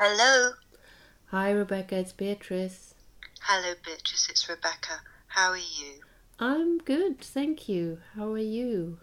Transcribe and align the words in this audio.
Hello. 0.00 0.52
Hi, 1.32 1.50
Rebecca. 1.50 1.96
It's 1.96 2.12
Beatrice. 2.12 2.94
Hello, 3.40 3.74
Beatrice. 3.84 4.28
It's 4.30 4.48
Rebecca. 4.48 5.00
How 5.26 5.50
are 5.50 5.56
you? 5.56 6.02
I'm 6.38 6.78
good, 6.78 7.20
thank 7.20 7.68
you. 7.68 7.98
How 8.14 8.30
are 8.30 8.38
you? 8.38 8.98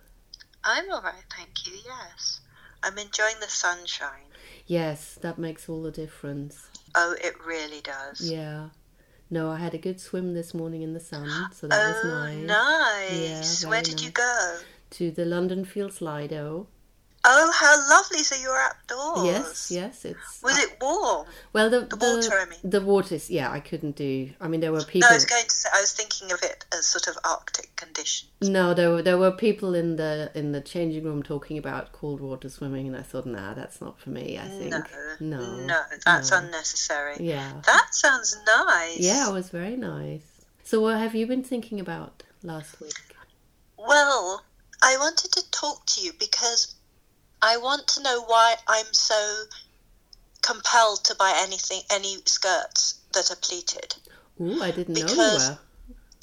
I'm 0.64 0.90
all 0.90 1.02
right, 1.02 1.26
thank 1.36 1.68
you. 1.68 1.74
Yes. 1.86 2.40
I'm 2.82 2.98
enjoying 2.98 3.36
the 3.42 3.50
sunshine. 3.50 4.32
Yes, 4.68 5.20
that 5.22 5.38
makes 5.38 5.68
all 5.68 5.82
the 5.82 5.92
difference. 5.92 6.70
Oh, 6.96 7.14
it 7.22 7.34
really 7.46 7.82
does. 7.82 8.32
Yeah. 8.32 8.70
No, 9.30 9.52
I 9.52 9.58
had 9.58 9.74
a 9.74 9.78
good 9.78 10.00
swim 10.00 10.34
this 10.34 10.54
morning 10.54 10.82
in 10.82 10.94
the 10.94 11.02
sun, 11.02 11.28
so 11.52 11.68
that 11.68 11.78
was 11.78 12.06
oh, 12.06 12.08
nice. 12.08 12.48
nice. 12.48 13.64
Yeah, 13.64 13.70
Where 13.70 13.82
did 13.82 14.02
you 14.02 14.12
go? 14.12 14.60
To 14.92 15.12
the 15.12 15.26
London 15.26 15.66
Fields 15.66 16.00
Lido. 16.02 16.68
Oh, 17.28 17.52
how 17.60 17.90
lovely. 17.90 18.20
So 18.20 18.36
you 18.36 18.50
were 18.50 18.60
outdoors. 18.70 19.26
Yes, 19.26 19.72
yes, 19.72 20.06
it's. 20.06 20.44
Was 20.44 20.60
it 20.60 20.78
warm? 20.80 21.26
Well, 21.54 21.70
the, 21.72 21.82
The 21.82 21.98
water, 21.98 22.38
I 22.40 22.46
mean. 22.46 22.60
The 22.64 22.82
waters, 22.82 23.30
yeah, 23.32 23.50
I 23.52 23.60
couldn't 23.60 23.96
do. 23.96 24.30
I 24.40 24.48
mean, 24.48 24.60
there 24.62 24.72
were 24.72 24.84
people. 24.84 25.08
No. 25.10 25.14
I 25.14 25.14
was 25.16 25.26
going 25.26 25.44
to 25.44 25.50
say, 25.50 25.70
I 25.74 25.82
was 25.82 25.92
thinking 25.94 26.32
of 26.32 26.40
it 26.44 26.66
as 26.72 26.86
sort 26.86 27.08
of 27.08 27.18
Arctic 27.26 27.76
conditions. 27.76 28.32
No, 28.42 28.74
there 28.76 28.92
were 28.92 29.02
there 29.02 29.18
were 29.18 29.32
people 29.32 29.74
in 29.74 29.96
the 29.96 30.32
in 30.36 30.52
the 30.52 30.62
changing 30.62 31.04
room 31.04 31.24
talking 31.24 31.58
about 31.58 31.92
cold 31.94 32.22
water 32.22 32.48
swimming, 32.48 32.86
and 32.88 32.96
I 32.96 33.02
thought, 33.02 33.26
nah, 33.26 33.56
that's 33.56 33.82
not 33.82 34.00
for 34.00 34.12
me. 34.12 34.38
I 34.38 34.48
think 34.48 34.72
No. 35.20 35.40
no, 35.40 35.66
No, 35.66 35.82
that's 36.06 36.30
no. 36.32 36.38
unnecessary. 36.38 37.16
Yeah, 37.20 37.54
That 37.66 37.88
sounds 37.92 38.38
nice. 38.46 39.00
yeah, 39.00 39.30
it 39.30 39.34
was 39.34 39.50
very 39.50 39.76
nice. 39.78 40.22
So, 40.64 40.80
what 40.82 40.98
have 41.00 41.16
you 41.16 41.26
been 41.26 41.44
thinking 41.44 41.80
about 41.80 42.24
last 42.44 42.80
week? 42.80 42.94
Well, 43.78 44.44
I 44.82 44.98
wanted 44.98 45.32
to 45.34 45.52
talk 45.52 45.86
to 45.88 46.02
you 46.02 46.12
because 46.20 46.76
I 47.46 47.58
want 47.58 47.88
to 47.90 48.02
know 48.02 48.24
why 48.24 48.56
I'm 48.68 48.92
so 48.92 49.44
compelled 50.42 51.04
to 51.06 51.16
buy 51.16 51.32
anything, 51.38 51.82
any 51.92 52.18
skirts 52.26 52.96
that 53.14 53.30
are 53.30 53.36
pleated. 53.36 53.96
Ooh, 54.42 54.62
I 54.64 54.72
didn't 54.72 54.96
know 54.96 55.02
you 55.02 55.06
Because- 55.08 55.50
were. 55.50 55.60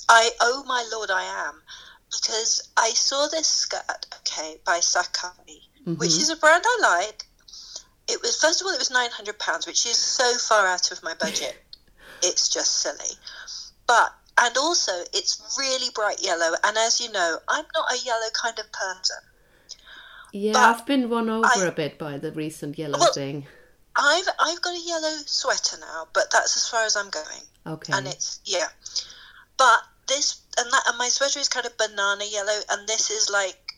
I, 0.09 0.31
oh 0.41 0.65
my 0.65 0.85
lord, 0.91 1.11
I 1.13 1.23
am. 1.23 1.63
Because 2.11 2.69
I 2.77 2.91
saw 2.93 3.29
this 3.29 3.47
skirt, 3.47 4.07
okay, 4.17 4.61
by 4.65 4.81
Sacai, 4.81 5.63
which 5.85 6.11
Mhm. 6.11 6.21
is 6.23 6.29
a 6.29 6.37
brand 6.37 6.65
I 6.67 6.79
like. 6.83 7.27
It 8.09 8.21
was, 8.21 8.37
first 8.37 8.61
of 8.61 8.67
all, 8.67 8.73
it 8.73 8.81
was 8.81 8.91
£900, 8.91 9.65
which 9.67 9.87
is 9.87 9.97
so 9.97 10.37
far 10.39 10.67
out 10.67 10.91
of 10.91 11.03
my 11.05 11.15
budget. 11.15 11.57
it's 12.23 12.49
just 12.49 12.81
silly. 12.81 13.17
But, 13.87 14.13
and 14.39 14.57
also, 14.59 15.05
it's 15.13 15.41
really 15.57 15.91
bright 15.91 16.21
yellow. 16.21 16.55
And 16.65 16.77
as 16.77 17.01
you 17.01 17.11
know, 17.13 17.39
I'm 17.49 17.67
not 17.75 17.93
a 17.93 17.99
yellow 17.99 18.29
kind 18.35 18.59
of 18.59 18.71
person. 18.73 19.19
Yeah, 20.33 20.53
but 20.55 20.63
I've 20.63 20.87
been 20.87 21.09
won 21.11 21.29
over 21.31 21.47
I- 21.47 21.67
a 21.67 21.73
bit 21.73 21.99
by 21.99 22.19
the 22.19 22.33
recent 22.33 22.79
yellow 22.79 22.99
Well- 22.99 23.13
thing. 23.13 23.47
I've 23.95 24.27
I've 24.39 24.63
got 24.63 24.75
a 24.75 24.81
yellow 24.81 25.19
sweater 25.27 25.77
now, 25.79 26.09
but 26.15 26.31
that's 26.31 26.57
as 26.57 26.67
far 26.67 26.85
as 26.85 26.97
I'm 26.97 27.11
going. 27.11 27.43
Okay. 27.67 27.93
And 27.93 28.09
it's 28.09 28.41
yeah. 28.45 28.69
But 29.59 29.83
this 30.09 30.41
and 30.57 30.71
that 30.73 30.85
and 30.89 30.97
my 30.97 31.11
sweater 31.11 31.39
is 31.41 31.51
kind 31.51 31.67
of 31.67 31.77
banana 31.77 32.25
yellow 32.25 32.59
and 32.71 32.89
this 32.89 33.11
is 33.11 33.29
like 33.29 33.75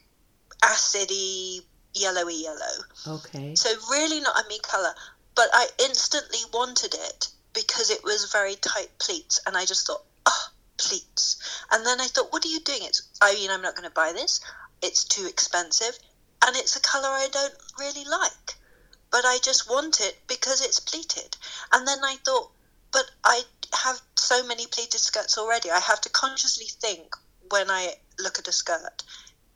acidy 0.62 1.60
yellowy 1.94 2.34
yellow. 2.42 2.84
okay. 3.08 3.54
So 3.56 3.70
really 3.90 4.20
not 4.20 4.44
a 4.44 4.48
me 4.48 4.58
colour. 4.62 4.94
But 5.34 5.48
I 5.52 5.66
instantly 5.80 6.38
wanted 6.52 6.94
it 6.94 7.28
because 7.52 7.90
it 7.90 8.04
was 8.04 8.30
very 8.30 8.54
tight 8.54 8.90
pleats 9.00 9.40
and 9.46 9.56
I 9.56 9.64
just 9.64 9.84
thought, 9.86 10.04
oh, 10.26 10.46
pleats. 10.78 11.38
And 11.72 11.84
then 11.84 12.00
I 12.00 12.06
thought, 12.06 12.32
what 12.32 12.44
are 12.44 12.48
you 12.48 12.60
doing? 12.60 12.82
It's 12.82 13.02
I 13.20 13.34
mean 13.34 13.50
I'm 13.50 13.62
not 13.62 13.74
gonna 13.74 13.90
buy 13.90 14.12
this. 14.12 14.40
It's 14.80 15.02
too 15.02 15.26
expensive 15.26 15.98
and 16.46 16.56
it's 16.56 16.76
a 16.76 16.80
colour 16.80 17.08
I 17.08 17.28
don't 17.32 17.54
really 17.78 18.04
like. 18.04 18.56
But 19.10 19.24
I 19.24 19.38
just 19.42 19.70
want 19.70 20.00
it 20.00 20.18
because 20.26 20.60
it's 20.60 20.80
pleated. 20.80 21.36
And 21.72 21.86
then 21.86 21.98
I 22.02 22.16
thought, 22.24 22.50
but 22.92 23.04
I 23.24 23.42
have 23.84 24.00
so 24.16 24.44
many 24.46 24.66
pleated 24.66 25.00
skirts 25.00 25.38
already. 25.38 25.70
I 25.70 25.78
have 25.80 26.00
to 26.02 26.08
consciously 26.08 26.66
think 26.66 27.14
when 27.50 27.70
I 27.70 27.94
look 28.18 28.38
at 28.38 28.48
a 28.48 28.52
skirt, 28.52 29.02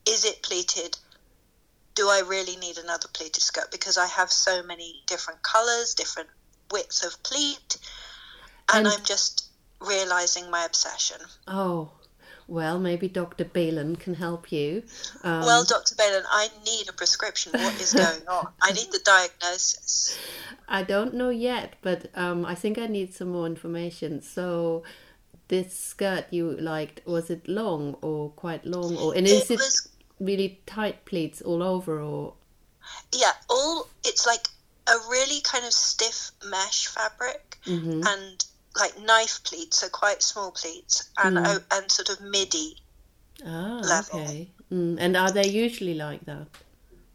is 0.07 0.25
it 0.25 0.43
pleated? 0.43 0.97
Do 1.95 2.09
I 2.09 2.21
really 2.21 2.57
need 2.57 2.79
another 2.79 3.09
pleated 3.13 3.43
skirt? 3.43 3.71
Because 3.73 3.99
I 3.99 4.07
have 4.07 4.31
so 4.31 4.63
many 4.63 5.03
different 5.07 5.43
colours, 5.43 5.95
different 5.95 6.29
widths 6.71 7.05
of 7.05 7.21
pleat, 7.25 7.79
and, 8.73 8.87
And- 8.87 8.89
I'm 8.89 9.05
just 9.05 9.47
realizing 9.81 10.51
my 10.51 10.65
obsession. 10.65 11.21
Oh, 11.47 11.91
well, 12.49 12.79
maybe 12.81 13.09
Dr. 13.09 13.45
Balin 13.45 13.95
can 13.97 14.15
help 14.15 14.51
you. 14.51 14.83
Um, 15.23 15.41
well, 15.43 15.65
Dr. 15.65 15.95
Balin, 15.95 16.25
I 16.31 16.49
need 16.65 16.89
a 16.89 16.93
prescription. 16.93 17.53
What 17.53 17.81
is 17.81 17.93
going 17.93 18.27
on? 18.27 18.49
I 18.63 18.73
need 18.73 18.91
the 18.91 19.01
diagnosis. 19.05 20.19
I 20.67 20.83
don't 20.83 21.15
know 21.15 21.29
yet, 21.31 21.75
but 21.83 22.07
um, 22.15 22.45
I 22.47 22.55
think 22.55 22.79
I 22.79 22.87
need 22.87 23.15
some 23.15 23.29
more 23.29 23.47
information. 23.47 24.23
So, 24.23 24.83
this 25.49 25.79
skirt 25.79 26.27
you 26.31 26.57
liked, 26.57 27.07
was 27.07 27.31
it 27.31 27.47
long 27.49 27.97
or 28.03 28.31
quite 28.31 28.65
long? 28.67 28.97
or 28.97 29.15
And 29.17 29.27
is 29.27 29.51
It 29.51 29.55
it 29.55 29.59
was 29.61 29.89
really 30.19 30.61
tight 30.67 31.05
pleats 31.05 31.41
all 31.43 31.63
over? 31.63 32.01
or 32.01 32.35
yeah, 33.13 33.33
all 33.51 33.89
it's 34.05 34.27
like 34.27 34.49
a 34.89 34.97
really 35.11 35.41
kind 35.43 35.65
of 35.67 35.73
stiff 35.73 36.31
mesh 36.47 36.87
fabric 36.87 37.59
Mhm. 37.67 38.03
and 38.07 38.45
like 38.77 38.99
knife 39.01 39.41
pleats, 39.45 39.79
so 39.81 39.89
quite 39.89 40.23
small 40.23 40.51
pleats, 40.53 41.11
and 41.17 41.37
Mm. 41.37 41.47
o- 41.49 41.65
and 41.77 41.91
sort 41.91 42.09
of 42.11 42.21
midi. 42.21 42.83
Ah, 43.45 43.81
level. 43.83 44.21
okay. 44.21 44.51
Mm. 44.73 44.97
And 45.01 45.17
are 45.17 45.31
they 45.31 45.47
usually 45.49 45.95
like 45.95 46.25
that? 46.27 46.49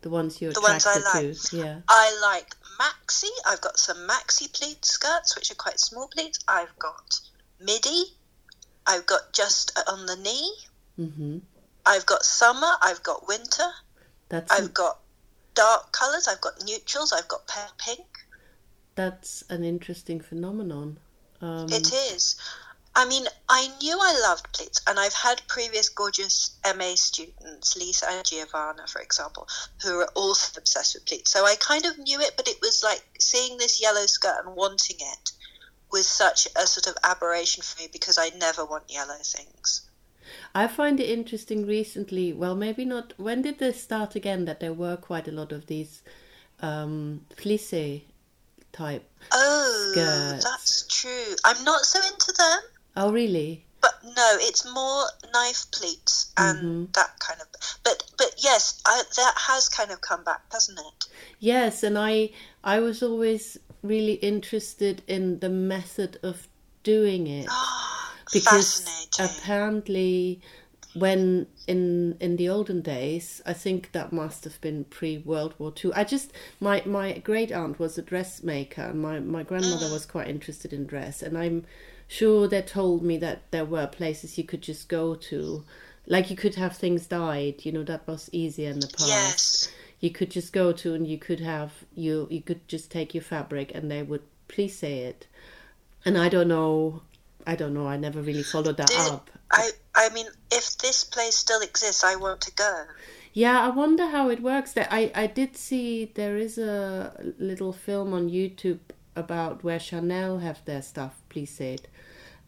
The 0.01 0.09
ones 0.09 0.41
you're 0.41 0.53
The 0.53 0.61
ones 0.61 0.85
I 0.85 0.97
attracted 0.97 1.39
to? 1.41 1.57
Yeah. 1.57 1.81
I 1.87 2.17
like 2.21 2.55
maxi. 2.79 3.29
I've 3.45 3.61
got 3.61 3.77
some 3.79 4.07
maxi 4.07 4.51
pleat 4.51 4.83
skirts, 4.85 5.35
which 5.35 5.51
are 5.51 5.55
quite 5.55 5.79
small 5.79 6.07
pleats. 6.07 6.39
I've 6.47 6.77
got 6.79 7.19
midi. 7.59 8.17
I've 8.85 9.05
got 9.05 9.31
just 9.33 9.77
on 9.87 10.05
the 10.05 10.15
knee. 10.17 10.53
hmm 10.97 11.39
I've 11.85 12.05
got 12.05 12.23
summer. 12.23 12.71
I've 12.81 13.03
got 13.03 13.27
winter. 13.27 13.69
That's 14.29 14.51
I've 14.51 14.73
got 14.73 14.99
dark 15.53 15.91
colours. 15.91 16.27
I've 16.27 16.41
got 16.41 16.63
neutrals. 16.65 17.11
I've 17.13 17.27
got 17.27 17.47
pale 17.47 17.71
pink. 17.77 18.07
that's 18.95 19.43
an 19.49 19.63
interesting 19.63 20.19
phenomenon. 20.21 20.99
Um, 21.43 21.67
It 21.69 21.91
is. 21.91 22.37
I 22.95 23.05
mean, 23.05 23.25
I 23.49 23.69
knew 23.81 23.97
I 23.99 24.19
loved 24.21 24.53
pleats, 24.53 24.81
and 24.87 24.99
I've 24.99 25.13
had 25.13 25.41
previous 25.47 25.89
gorgeous 25.89 26.51
MA 26.63 26.95
students, 26.95 27.75
Lisa 27.75 28.07
and 28.09 28.25
Giovanna, 28.25 28.85
for 28.87 29.01
example, 29.01 29.47
who 29.81 29.99
are 29.99 30.11
also 30.13 30.59
obsessed 30.59 30.93
with 30.93 31.05
pleats. 31.05 31.31
So 31.31 31.43
I 31.43 31.55
kind 31.55 31.85
of 31.85 31.97
knew 31.97 32.19
it, 32.21 32.33
but 32.37 32.47
it 32.47 32.61
was 32.61 32.83
like 32.83 33.03
seeing 33.19 33.57
this 33.57 33.81
yellow 33.81 34.05
skirt 34.05 34.45
and 34.45 34.55
wanting 34.55 34.97
it 34.99 35.31
was 35.91 36.07
such 36.07 36.47
a 36.55 36.65
sort 36.65 36.87
of 36.87 36.95
aberration 37.03 37.63
for 37.63 37.81
me 37.81 37.89
because 37.91 38.17
I 38.17 38.29
never 38.37 38.63
want 38.63 38.83
yellow 38.91 39.17
things. 39.21 39.89
I 40.55 40.67
find 40.67 40.99
it 40.99 41.09
interesting 41.09 41.65
recently. 41.65 42.31
Well, 42.31 42.55
maybe 42.55 42.85
not. 42.85 43.13
When 43.17 43.41
did 43.41 43.59
this 43.59 43.81
start 43.81 44.15
again? 44.15 44.45
That 44.45 44.59
there 44.59 44.73
were 44.73 44.97
quite 44.97 45.27
a 45.27 45.31
lot 45.31 45.51
of 45.51 45.65
these 45.65 46.03
um, 46.61 47.25
plissé 47.35 48.03
type. 48.73 49.09
Oh, 49.31 49.91
Skirts. 49.91 50.43
that's 50.43 50.87
true. 50.87 51.35
I'm 51.45 51.63
not 51.63 51.85
so 51.85 51.99
into 52.05 52.33
them. 52.37 52.59
Oh, 52.97 53.11
really? 53.11 53.65
But 53.81 53.93
no, 54.03 54.37
it's 54.39 54.65
more 54.65 55.05
knife 55.33 55.65
pleats 55.71 56.31
and 56.37 56.57
Mm-hmm. 56.57 56.85
that 56.93 57.19
kind 57.19 57.41
of. 57.41 57.47
But 57.83 58.03
but 58.17 58.33
yes, 58.37 58.81
I, 58.85 59.01
that 59.17 59.33
has 59.37 59.69
kind 59.69 59.91
of 59.91 60.01
come 60.01 60.23
back, 60.23 60.41
hasn't 60.51 60.79
it? 60.79 61.05
Yes, 61.39 61.83
and 61.83 61.97
I 61.97 62.29
I 62.63 62.79
was 62.79 63.03
always 63.03 63.57
really 63.81 64.13
interested 64.13 65.01
in 65.07 65.39
the 65.39 65.49
method 65.49 66.17
of 66.23 66.47
doing 66.83 67.27
it 67.27 67.49
because 68.31 68.81
Fascinating. 68.81 69.37
apparently 69.37 70.41
when 70.95 71.47
in 71.67 72.15
in 72.19 72.35
the 72.35 72.47
olden 72.47 72.81
days 72.81 73.41
i 73.45 73.53
think 73.53 73.91
that 73.93 74.11
must 74.13 74.43
have 74.43 74.59
been 74.61 74.83
pre 74.85 75.17
world 75.19 75.53
war 75.57 75.71
Two. 75.71 75.93
i 75.95 76.03
just 76.03 76.31
my 76.59 76.83
my 76.85 77.13
great 77.19 77.51
aunt 77.51 77.79
was 77.79 77.97
a 77.97 78.01
dressmaker 78.01 78.83
and 78.83 79.01
my 79.01 79.19
my 79.19 79.43
grandmother 79.43 79.91
was 79.91 80.05
quite 80.05 80.27
interested 80.27 80.71
in 80.73 80.85
dress 80.85 81.21
and 81.23 81.37
i'm 81.37 81.65
sure 82.07 82.47
they 82.47 82.61
told 82.61 83.03
me 83.03 83.17
that 83.17 83.41
there 83.51 83.65
were 83.65 83.87
places 83.87 84.37
you 84.37 84.43
could 84.43 84.61
just 84.61 84.87
go 84.87 85.15
to 85.15 85.63
like 86.05 86.29
you 86.29 86.35
could 86.35 86.55
have 86.55 86.75
things 86.75 87.07
dyed 87.07 87.65
you 87.65 87.71
know 87.71 87.83
that 87.83 88.05
was 88.07 88.29
easier 88.31 88.69
in 88.69 88.79
the 88.79 88.87
past 88.87 89.07
Yes. 89.07 89.69
you 89.99 90.11
could 90.11 90.29
just 90.29 90.53
go 90.53 90.71
to 90.73 90.93
and 90.93 91.07
you 91.07 91.17
could 91.17 91.39
have 91.39 91.71
you 91.95 92.27
you 92.29 92.41
could 92.41 92.67
just 92.67 92.91
take 92.91 93.15
your 93.15 93.23
fabric 93.23 93.71
and 93.73 93.89
they 93.89 94.03
would 94.03 94.21
plissé 94.49 94.97
it 95.05 95.25
and 96.05 96.17
i 96.17 96.29
don't 96.29 96.49
know 96.49 97.01
i 97.47 97.55
don't 97.55 97.73
know 97.73 97.87
i 97.87 97.97
never 97.97 98.21
really 98.21 98.43
followed 98.43 98.77
that 98.77 98.87
Did- 98.87 99.11
up 99.11 99.31
I 99.51 99.69
I 99.95 100.09
mean, 100.09 100.27
if 100.51 100.77
this 100.79 101.03
place 101.03 101.35
still 101.35 101.61
exists, 101.61 102.03
I 102.03 102.15
want 102.15 102.41
to 102.41 102.51
go. 102.53 102.83
yeah 103.35 103.59
i 103.65 103.69
wonder 103.69 104.05
how 104.15 104.29
it 104.29 104.41
works 104.43 104.73
there 104.73 104.87
i 104.91 105.11
i 105.15 105.25
did 105.39 105.57
see 105.57 106.11
there 106.13 106.37
is 106.37 106.57
a 106.59 106.79
little 107.39 107.73
film 107.73 108.13
on 108.13 108.29
youtube 108.29 108.79
about 109.15 109.63
where 109.63 109.79
chanel 109.79 110.37
have 110.39 110.63
their 110.65 110.81
stuff 110.83 111.15
please 111.29 111.49
say 111.59 111.73
it 111.73 111.87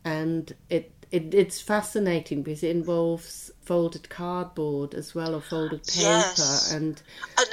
and 0.03 0.53
it 0.69 0.91
it, 1.11 1.33
it's 1.33 1.59
fascinating 1.61 2.43
because 2.43 2.61
it 2.63 2.69
involves 2.75 3.51
folded 3.63 4.09
cardboard 4.09 4.93
as 4.93 5.15
well 5.15 5.33
or 5.35 5.41
folded 5.41 5.83
paper 5.87 5.99
Yes. 6.01 6.71
and 6.71 7.01
And 7.37 7.49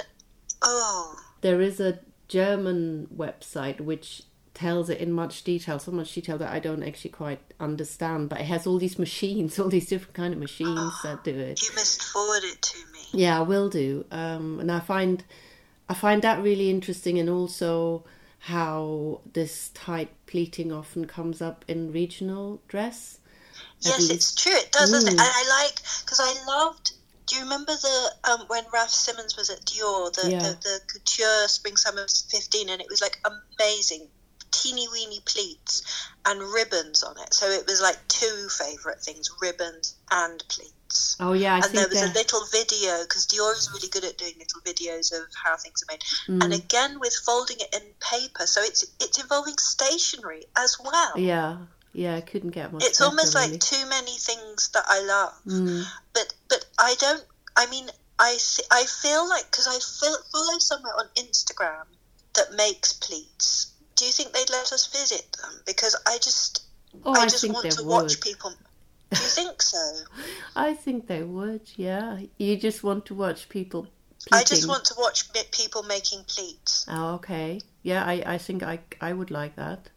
oh, 0.62 1.17
there 1.41 1.61
is 1.62 1.81
a 1.81 1.99
German 2.29 3.09
website 3.17 3.81
which 3.81 4.23
tells 4.55 4.91
it 4.91 4.99
in 4.99 5.13
much 5.13 5.45
detail, 5.45 5.79
so 5.79 5.91
much 5.91 6.13
detail 6.13 6.39
that 6.39 6.53
I 6.53 6.59
don't 6.59 6.83
actually 6.83 7.11
quite 7.11 7.41
understand. 7.59 8.29
But 8.29 8.41
it 8.41 8.45
has 8.47 8.67
all 8.67 8.79
these 8.79 8.99
machines, 8.99 9.59
all 9.59 9.69
these 9.69 9.89
different 9.89 10.15
kind 10.15 10.33
of 10.33 10.41
machines 10.41 10.71
oh, 10.79 11.01
that 11.05 11.25
do 11.25 11.39
it. 11.39 11.63
You 11.63 11.75
must 11.75 12.03
forward 12.03 12.43
it 12.45 12.61
to 12.63 12.79
me. 12.93 13.01
Yeah, 13.13 13.39
I 13.39 13.43
will 13.43 13.69
do. 13.69 14.05
Um, 14.11 14.61
and 14.61 14.71
I 14.71 14.81
find 14.81 15.25
I 15.89 15.95
find 15.95 16.23
that 16.23 16.43
really 16.43 16.71
interesting, 16.71 17.19
and 17.19 17.29
also 17.29 18.05
how 18.39 19.21
this 19.33 19.71
tight 19.75 20.11
pleating 20.27 20.73
often 20.73 21.07
comes 21.07 21.41
up 21.41 21.65
in 21.69 21.93
regional 21.93 22.61
dress. 22.67 23.21
Yes, 23.81 24.11
it's 24.11 24.35
true. 24.35 24.53
It 24.53 24.73
does, 24.73 24.93
mm. 24.93 25.07
it? 25.07 25.11
And 25.11 25.21
I 25.21 25.63
like 25.63 25.77
because 26.05 26.21
I 26.21 26.33
loved. 26.47 26.93
Do 27.27 27.37
you 27.37 27.43
remember 27.43 27.73
the 27.73 28.11
um, 28.31 28.41
when 28.49 28.65
Raf 28.73 28.91
Simons 28.91 29.37
was 29.37 29.49
at 29.49 29.61
Dior, 29.65 30.13
the, 30.13 30.31
yeah. 30.31 30.39
the, 30.39 30.59
the 30.63 30.81
couture 30.87 31.49
spring 31.49 31.77
summer 31.77 32.07
fifteen, 32.31 32.69
and 32.69 32.81
it 32.81 32.87
was 32.89 33.01
like 33.01 33.21
amazing, 33.25 34.09
teeny 34.53 34.87
weeny 34.93 35.21
pleats 35.25 36.09
and 36.25 36.41
ribbons 36.41 37.03
on 37.03 37.17
it. 37.19 37.35
So 37.35 37.47
it 37.51 37.67
was 37.67 37.81
like 37.81 37.97
two 38.09 38.49
favourite 38.49 39.01
things: 39.01 39.31
ribbons 39.41 39.97
and 40.11 40.43
pleats. 40.49 41.17
Oh 41.19 41.33
yeah, 41.33 41.55
I 41.55 41.67
and 41.67 41.75
there 41.75 41.89
was 41.89 42.01
that... 42.01 42.15
a 42.15 42.15
little 42.15 42.45
video 42.53 43.03
because 43.03 43.27
Dior 43.27 43.53
is 43.53 43.71
really 43.73 43.89
good 43.89 44.05
at 44.05 44.19
doing 44.19 44.35
little 44.39 44.61
videos 44.61 45.13
of 45.13 45.27
how 45.43 45.57
things 45.57 45.83
are 45.83 45.93
made, 45.93 46.03
mm. 46.29 46.45
and 46.45 46.53
again 46.53 47.01
with 47.01 47.15
folding 47.15 47.57
it 47.61 47.75
in 47.75 47.83
paper, 48.01 48.47
so 48.47 48.61
it's 48.63 48.85
it's 49.01 49.21
involving 49.21 49.57
stationery 49.59 50.45
as 50.57 50.77
well. 50.83 51.13
Yeah, 51.17 51.59
yeah, 51.93 52.17
I 52.17 52.21
couldn't 52.21 52.51
get 52.51 52.73
much. 52.73 52.85
It's 52.85 52.99
better, 52.99 53.11
almost 53.11 53.35
really. 53.35 53.53
like 53.53 53.61
too 53.61 53.89
many 53.89 54.13
things 54.13 54.69
that 54.71 54.85
I 54.87 55.03
love, 55.03 55.35
mm. 55.47 55.85
but 56.13 56.35
but 56.49 56.65
I 56.79 56.95
don't. 56.99 57.25
I 57.57 57.67
mean, 57.67 57.89
I 58.19 58.39
I 58.71 58.85
feel 58.85 59.29
like 59.29 59.51
because 59.51 59.67
I 59.67 59.79
feel, 59.79 60.17
follow 60.31 60.59
somewhere 60.59 60.95
on 60.99 61.07
Instagram 61.17 61.85
that 62.35 62.55
makes 62.55 62.93
pleats. 62.95 63.72
Do 64.03 64.07
you 64.07 64.13
think 64.13 64.33
they'd 64.33 64.51
let 64.51 64.73
us 64.73 64.89
visit 64.89 65.31
them? 65.41 65.61
Because 65.65 65.95
I 66.09 66.17
just 66.17 66.65
oh, 67.05 67.15
I, 67.15 67.21
I 67.21 67.27
just 67.29 67.49
want 67.49 67.71
to 67.71 67.85
would. 67.85 67.89
watch 67.89 68.21
people 68.21 68.51
do 68.51 69.23
you 69.23 69.29
think 69.29 69.63
so? 69.63 69.79
I 70.57 70.75
think 70.75 71.07
they 71.07 71.23
would. 71.23 71.71
Yeah, 71.77 72.19
you 72.37 72.57
just 72.57 72.83
want 72.83 73.07
to 73.07 73.15
watch 73.15 73.49
people. 73.49 73.87
Pleating. 74.27 74.33
I 74.33 74.43
just 74.43 74.67
want 74.67 74.85
to 74.87 74.95
watch 74.99 75.33
people 75.53 75.85
making 75.85 76.25
pleats. 76.27 76.85
Oh, 76.89 77.15
okay. 77.15 77.61
Yeah, 77.85 78.03
I, 78.05 78.25
I 78.27 78.39
think 78.39 78.65
I 78.65 78.81
I 79.01 79.13
would 79.13 79.31
like 79.31 79.55
that. 79.55 79.91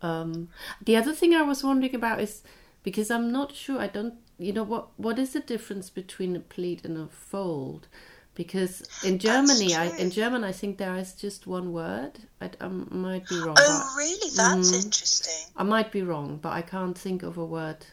Um, 0.00 0.48
the 0.84 0.96
other 0.96 1.12
thing 1.12 1.32
I 1.32 1.42
was 1.42 1.62
wondering 1.62 1.94
about 1.94 2.20
is 2.20 2.42
because 2.82 3.12
I'm 3.12 3.30
not 3.30 3.54
sure. 3.54 3.78
I 3.78 3.86
don't. 3.86 4.14
You 4.38 4.52
know 4.54 4.64
what? 4.64 4.88
What 4.96 5.20
is 5.20 5.34
the 5.34 5.40
difference 5.40 5.88
between 5.88 6.34
a 6.34 6.40
pleat 6.40 6.84
and 6.84 6.98
a 6.98 7.06
fold? 7.06 7.86
Because 8.34 8.82
in 9.04 9.18
Germany, 9.18 9.74
I 9.74 9.94
in 9.98 10.10
German, 10.10 10.42
I 10.42 10.52
think 10.52 10.78
there 10.78 10.96
is 10.96 11.12
just 11.12 11.46
one 11.46 11.72
word. 11.72 12.12
I, 12.40 12.50
I 12.60 12.68
might 12.68 13.28
be 13.28 13.38
wrong. 13.38 13.56
Oh, 13.58 13.94
really? 13.96 14.30
That's 14.34 14.72
mm, 14.72 14.84
interesting. 14.84 15.52
I 15.54 15.64
might 15.64 15.92
be 15.92 16.02
wrong, 16.02 16.38
but 16.40 16.52
I 16.52 16.62
can't 16.62 16.96
think 16.96 17.22
of 17.22 17.36
a 17.36 17.44
word 17.44 17.84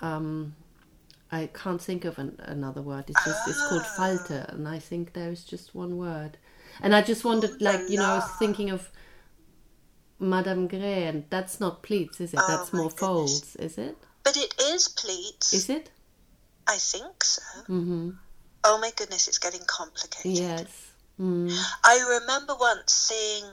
um, 0.00 0.54
I 1.30 1.48
can't 1.52 1.80
think 1.80 2.04
of 2.04 2.18
an, 2.18 2.36
another 2.40 2.82
word. 2.82 3.04
It's 3.08 3.24
just 3.24 3.48
it's 3.48 3.68
called 3.68 3.82
ah. 3.84 3.94
Falte, 3.96 4.52
and 4.52 4.66
I 4.66 4.78
think 4.78 5.12
there 5.12 5.30
is 5.30 5.44
just 5.44 5.74
one 5.74 5.96
word. 5.96 6.38
And 6.80 6.94
I 6.94 7.02
just 7.02 7.24
wondered, 7.24 7.60
like 7.60 7.88
you 7.88 7.98
know, 7.98 8.04
I 8.06 8.14
was 8.16 8.30
thinking 8.38 8.70
of 8.70 8.90
Madame 10.18 10.68
Grès, 10.68 11.08
and 11.08 11.24
that's 11.28 11.60
not 11.60 11.82
pleats, 11.82 12.20
is 12.20 12.32
it? 12.32 12.40
Oh, 12.42 12.46
that's 12.48 12.72
more 12.72 12.84
goodness. 12.84 13.00
folds, 13.00 13.56
is 13.56 13.78
it? 13.78 13.96
But 14.24 14.36
it 14.36 14.54
is 14.60 14.88
pleats. 14.88 15.52
Is 15.52 15.68
it? 15.68 15.90
I 16.66 16.76
think 16.76 17.24
so. 17.24 17.42
Mm-hmm. 17.62 18.10
Oh 18.64 18.78
my 18.78 18.90
goodness, 18.96 19.28
it's 19.28 19.38
getting 19.38 19.64
complicated. 19.66 20.38
Yes. 20.38 20.90
Mm. 21.20 21.50
I 21.84 22.20
remember 22.20 22.54
once 22.58 22.92
seeing 22.92 23.44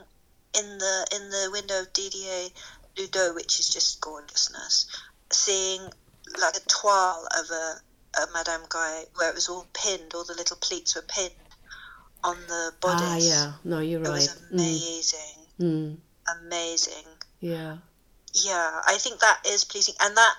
in 0.58 0.78
the 0.78 1.06
in 1.14 1.30
the 1.30 1.48
window 1.52 1.80
of 1.80 1.92
Didier 1.92 2.48
Ludot, 2.96 3.34
which 3.34 3.60
is 3.60 3.68
just 3.68 4.00
gorgeousness, 4.00 4.86
seeing 5.30 5.80
like 6.40 6.56
a 6.56 6.60
toile 6.68 7.26
of 7.38 7.50
a, 7.50 7.80
a 8.20 8.26
Madame 8.32 8.62
Guy 8.68 9.04
where 9.14 9.30
it 9.30 9.34
was 9.34 9.48
all 9.48 9.66
pinned, 9.72 10.14
all 10.14 10.24
the 10.24 10.34
little 10.34 10.56
pleats 10.56 10.94
were 10.94 11.02
pinned 11.02 11.30
on 12.24 12.36
the 12.48 12.72
bodice. 12.80 13.02
Ah, 13.02 13.16
yeah. 13.16 13.52
No, 13.64 13.80
you're 13.80 14.00
right. 14.00 14.08
it 14.08 14.12
was 14.12 14.42
amazing. 14.50 15.46
Mm. 15.60 15.96
Amazing. 16.42 17.06
Yeah. 17.40 17.78
Yeah, 18.34 18.80
I 18.86 18.96
think 18.98 19.20
that 19.20 19.40
is 19.46 19.64
pleasing. 19.64 19.94
And 20.00 20.16
that 20.16 20.34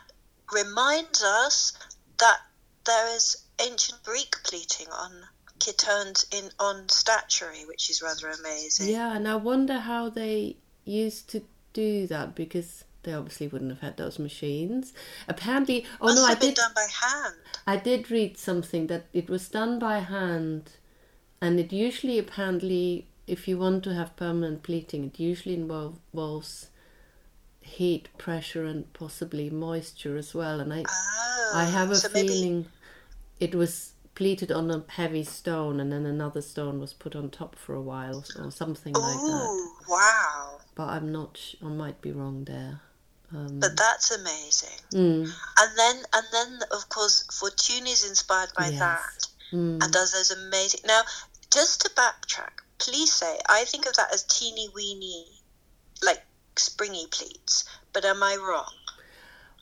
reminds 0.53 1.23
us 1.23 1.73
that 2.19 2.39
there 2.85 3.15
is 3.15 3.37
ancient 3.61 4.03
Greek 4.03 4.35
pleating 4.43 4.87
on 4.91 5.11
chitones 5.59 6.25
in 6.33 6.49
on 6.59 6.87
statuary, 6.89 7.65
which 7.65 7.89
is 7.89 8.01
rather 8.01 8.29
amazing. 8.29 8.89
Yeah, 8.89 9.15
and 9.15 9.27
I 9.27 9.35
wonder 9.35 9.79
how 9.79 10.09
they 10.09 10.57
used 10.85 11.29
to 11.31 11.43
do 11.73 12.07
that 12.07 12.35
because 12.35 12.83
they 13.03 13.13
obviously 13.13 13.47
wouldn't 13.47 13.71
have 13.71 13.81
had 13.81 13.97
those 13.97 14.19
machines. 14.19 14.93
Apparently, 15.27 15.85
oh 16.01 16.05
Must 16.07 16.17
no, 16.17 16.25
I 16.25 16.35
did. 16.35 16.55
done 16.55 16.71
by 16.75 16.87
hand. 17.01 17.35
I 17.65 17.77
did 17.77 18.11
read 18.11 18.37
something 18.37 18.87
that 18.87 19.05
it 19.13 19.29
was 19.29 19.49
done 19.49 19.79
by 19.79 19.99
hand, 19.99 20.71
and 21.41 21.59
it 21.59 21.71
usually 21.71 22.19
apparently, 22.19 23.07
if 23.25 23.47
you 23.47 23.57
want 23.57 23.83
to 23.85 23.93
have 23.93 24.15
permanent 24.15 24.63
pleating, 24.63 25.05
it 25.05 25.19
usually 25.19 25.55
involves 25.55 26.69
heat, 27.61 28.09
pressure, 28.17 28.65
and 28.65 28.91
possibly 28.93 29.49
moisture 29.49 30.17
as 30.17 30.33
well. 30.33 30.59
And 30.59 30.73
I, 30.73 30.83
oh, 30.87 31.51
I 31.55 31.65
have 31.65 31.91
a 31.91 31.95
so 31.95 32.09
feeling 32.09 32.55
maybe... 32.55 32.67
it 33.39 33.55
was 33.55 33.93
pleated 34.15 34.51
on 34.51 34.71
a 34.71 34.83
heavy 34.89 35.23
stone, 35.23 35.79
and 35.79 35.91
then 35.91 36.05
another 36.05 36.41
stone 36.41 36.79
was 36.79 36.93
put 36.93 37.15
on 37.15 37.29
top 37.29 37.55
for 37.55 37.75
a 37.75 37.81
while, 37.81 38.23
or 38.39 38.51
something 38.51 38.95
Ooh, 38.97 38.99
like 38.99 39.19
that. 39.19 39.71
wow! 39.87 40.59
But 40.75 40.89
I'm 40.89 41.11
not. 41.11 41.39
I 41.63 41.67
might 41.67 42.01
be 42.01 42.11
wrong 42.11 42.43
there. 42.45 42.81
Um, 43.31 43.59
but 43.59 43.75
that's 43.75 44.11
amazing. 44.11 44.79
Mm. 44.93 45.29
And 45.59 45.77
then, 45.77 45.95
and 46.13 46.25
then, 46.31 46.59
of 46.71 46.87
course, 46.89 47.27
Fortuny 47.27 47.91
is 47.91 48.07
inspired 48.07 48.49
by 48.57 48.69
Yes. 48.69 48.79
that 48.79 49.27
mm, 49.51 49.83
and 49.83 49.93
does 49.93 50.13
those 50.13 50.31
amazing. 50.31 50.81
Now, 50.85 51.01
just 51.51 51.81
to 51.81 51.89
backtrack, 51.89 52.61
plissé 52.79 53.37
I 53.49 53.65
think 53.65 53.85
of 53.85 53.95
that 53.95 54.13
as 54.13 54.23
teeny 54.23 54.69
weeny, 54.73 55.41
like 56.01 56.23
springy 56.55 57.07
pleats. 57.11 57.65
But 57.93 58.05
am 58.05 58.23
I 58.23 58.35
wrong? 58.37 58.73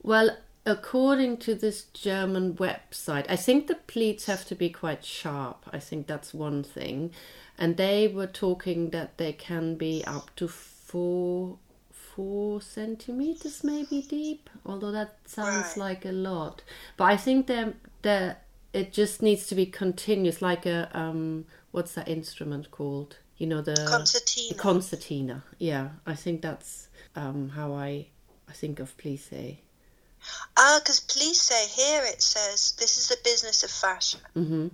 Well, 0.04 0.38
according 0.66 1.38
to 1.38 1.56
this 1.56 1.84
German 1.94 2.56
website, 2.56 3.26
I 3.30 3.36
think 3.36 3.68
the 3.68 3.76
pleats 3.76 4.26
have 4.26 4.46
to 4.46 4.56
be 4.56 4.70
quite 4.70 5.06
sharp. 5.06 5.66
I 5.72 5.80
think 5.80 6.08
that's 6.08 6.34
one 6.34 6.64
thing. 6.64 7.12
And 7.58 7.78
they 7.78 8.08
were 8.08 8.28
talking 8.28 8.90
that 8.90 9.18
they 9.18 9.34
can 9.34 9.76
be 9.76 10.04
up 10.06 10.36
to 10.38 10.48
four 10.48 11.58
four 11.92 12.62
centimeters 12.62 13.62
maybe 13.62 14.02
deep, 14.02 14.50
although 14.66 14.92
that 14.92 15.18
sounds 15.26 15.76
like 15.76 16.06
a 16.06 16.12
lot. 16.12 16.64
But 16.96 17.06
I 17.06 17.18
think 17.18 17.48
they're, 17.48 17.74
they're, 18.04 18.38
it 18.72 18.94
just 18.94 19.22
needs 19.22 19.48
to 19.48 19.56
be 19.56 19.66
continuous, 19.66 20.42
like 20.42 20.66
a 20.66 20.90
um, 20.98 21.46
what's 21.72 21.94
that 21.96 22.08
instrument 22.08 22.72
called? 22.72 23.18
You 23.38 23.48
know 23.48 23.62
the 23.62 23.76
Concertina. 23.90 24.58
concertina. 24.58 25.44
Yeah, 25.60 25.90
I 26.06 26.16
think 26.16 26.42
that's 26.42 26.88
um, 27.18 27.50
how 27.50 27.74
I 27.74 28.08
I 28.48 28.54
think 28.54 28.80
of 28.80 28.96
plissé. 28.96 29.58
Ah, 30.58 30.80
because 30.80 31.00
plissé 31.00 31.68
here 31.68 32.04
it 32.06 32.22
says 32.22 32.74
this 32.78 32.98
is 32.98 33.08
the 33.08 33.18
business 33.24 33.64
of 33.64 33.72
fashion. 33.72 34.22
hmm 34.34 34.68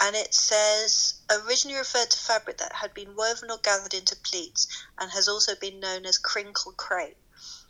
and 0.00 0.16
it 0.16 0.32
says 0.32 1.14
originally 1.30 1.78
referred 1.78 2.10
to 2.10 2.18
fabric 2.18 2.56
that 2.56 2.72
had 2.72 2.92
been 2.94 3.14
woven 3.14 3.50
or 3.50 3.58
gathered 3.58 3.92
into 3.92 4.16
pleats 4.16 4.66
and 4.98 5.10
has 5.10 5.28
also 5.28 5.52
been 5.60 5.78
known 5.78 6.06
as 6.06 6.16
crinkle 6.16 6.72
crepe. 6.72 7.18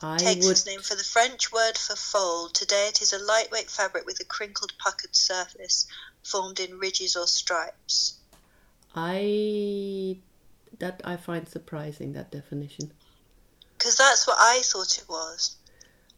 I 0.01 0.17
Takes 0.17 0.47
would 0.47 0.53
its 0.53 0.67
name 0.67 0.81
from 0.81 0.99
the 0.99 1.05
French 1.05 1.53
word 1.53 1.77
for 1.77 1.97
fold. 1.97 2.55
Today 2.55 2.89
it 2.89 3.03
is 3.03 3.13
a 3.13 3.19
lightweight 3.19 3.71
fabric 3.71 4.07
with 4.07 4.21
a 4.21 4.25
crinkled, 4.25 4.73
puckered 4.79 5.15
surface 5.15 5.87
formed 6.23 6.61
in 6.61 6.79
ridges 6.79 7.17
or 7.17 7.27
stripes. 7.27 8.15
I 8.95 10.19
that 10.79 11.01
I 11.05 11.17
find 11.17 11.49
surprising 11.49 12.13
that 12.13 12.31
definition. 12.31 12.93
Because 13.77 13.99
that's 13.99 14.27
what 14.27 14.37
I 14.39 14.61
thought 14.63 14.99
it 14.99 15.09
was. 15.09 15.57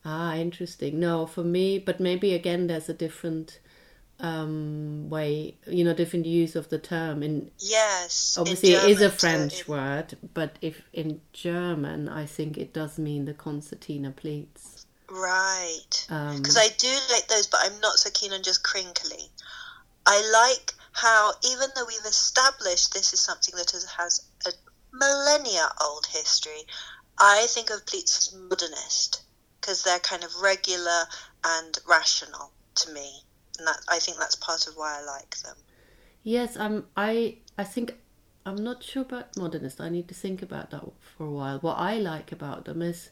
Ah, 0.04 0.34
interesting. 0.34 0.98
No, 0.98 1.26
for 1.26 1.44
me, 1.44 1.78
but 1.78 2.00
maybe 2.00 2.34
again, 2.34 2.66
there's 2.66 2.88
a 2.88 2.94
different 2.94 3.60
um, 4.18 5.08
way, 5.10 5.56
you 5.66 5.84
know, 5.84 5.94
different 5.94 6.26
use 6.26 6.56
of 6.56 6.68
the 6.68 6.78
term. 6.78 7.22
In 7.22 7.50
Yes. 7.58 8.36
in 8.36 8.42
obviously, 8.42 8.72
it 8.72 8.84
is 8.84 8.96
a 8.98 9.08
German, 9.08 9.18
French 9.18 9.68
word, 9.68 10.18
but 10.34 10.56
if 10.60 10.82
in 10.92 11.20
German, 11.32 12.08
I 12.08 12.26
think 12.26 12.56
it 12.56 12.72
does 12.72 12.98
mean 12.98 13.24
the 13.24 13.34
concertina 13.34 14.12
pleats. 14.12 14.86
Right. 15.08 16.06
Um, 16.08 16.36
Because 16.36 16.56
I 16.56 16.68
do 16.68 16.92
like 17.10 17.28
those, 17.28 17.46
but 17.46 17.60
I'm 17.62 17.78
not 17.80 17.98
so 17.98 18.10
keen 18.10 18.32
on 18.32 18.42
just 18.42 18.62
crinkly. 18.62 19.30
I 20.06 20.20
like 20.32 20.74
how, 20.92 21.32
even 21.44 21.68
though 21.74 21.84
we've 21.86 22.04
established 22.04 22.92
this 22.92 23.12
is 23.12 23.20
something 23.20 23.54
that 23.56 23.70
has, 23.72 23.84
has 23.84 24.24
a 24.46 24.52
millennia 24.92 25.68
old 25.80 26.06
history, 26.06 26.66
I 27.18 27.46
think 27.48 27.70
of 27.70 27.86
pleats 27.86 28.28
as 28.28 28.34
modernist 28.34 29.22
because 29.62 29.82
they're 29.84 30.00
kind 30.00 30.24
of 30.24 30.34
regular 30.42 31.04
and 31.44 31.78
rational 31.88 32.50
to 32.74 32.92
me. 32.92 33.22
And 33.58 33.66
that, 33.66 33.78
I 33.88 33.98
think 33.98 34.18
that's 34.18 34.34
part 34.34 34.66
of 34.66 34.74
why 34.74 34.98
I 35.00 35.04
like 35.04 35.36
them. 35.38 35.56
Yes, 36.22 36.56
um, 36.56 36.84
I 36.96 37.36
I 37.56 37.64
think 37.64 37.94
I'm 38.44 38.62
not 38.62 38.82
sure 38.82 39.02
about 39.02 39.36
modernist. 39.36 39.80
I 39.80 39.88
need 39.88 40.08
to 40.08 40.14
think 40.14 40.42
about 40.42 40.70
that 40.70 40.84
for 41.00 41.26
a 41.26 41.30
while. 41.30 41.58
What 41.60 41.78
I 41.78 41.96
like 41.96 42.32
about 42.32 42.64
them 42.64 42.82
is 42.82 43.10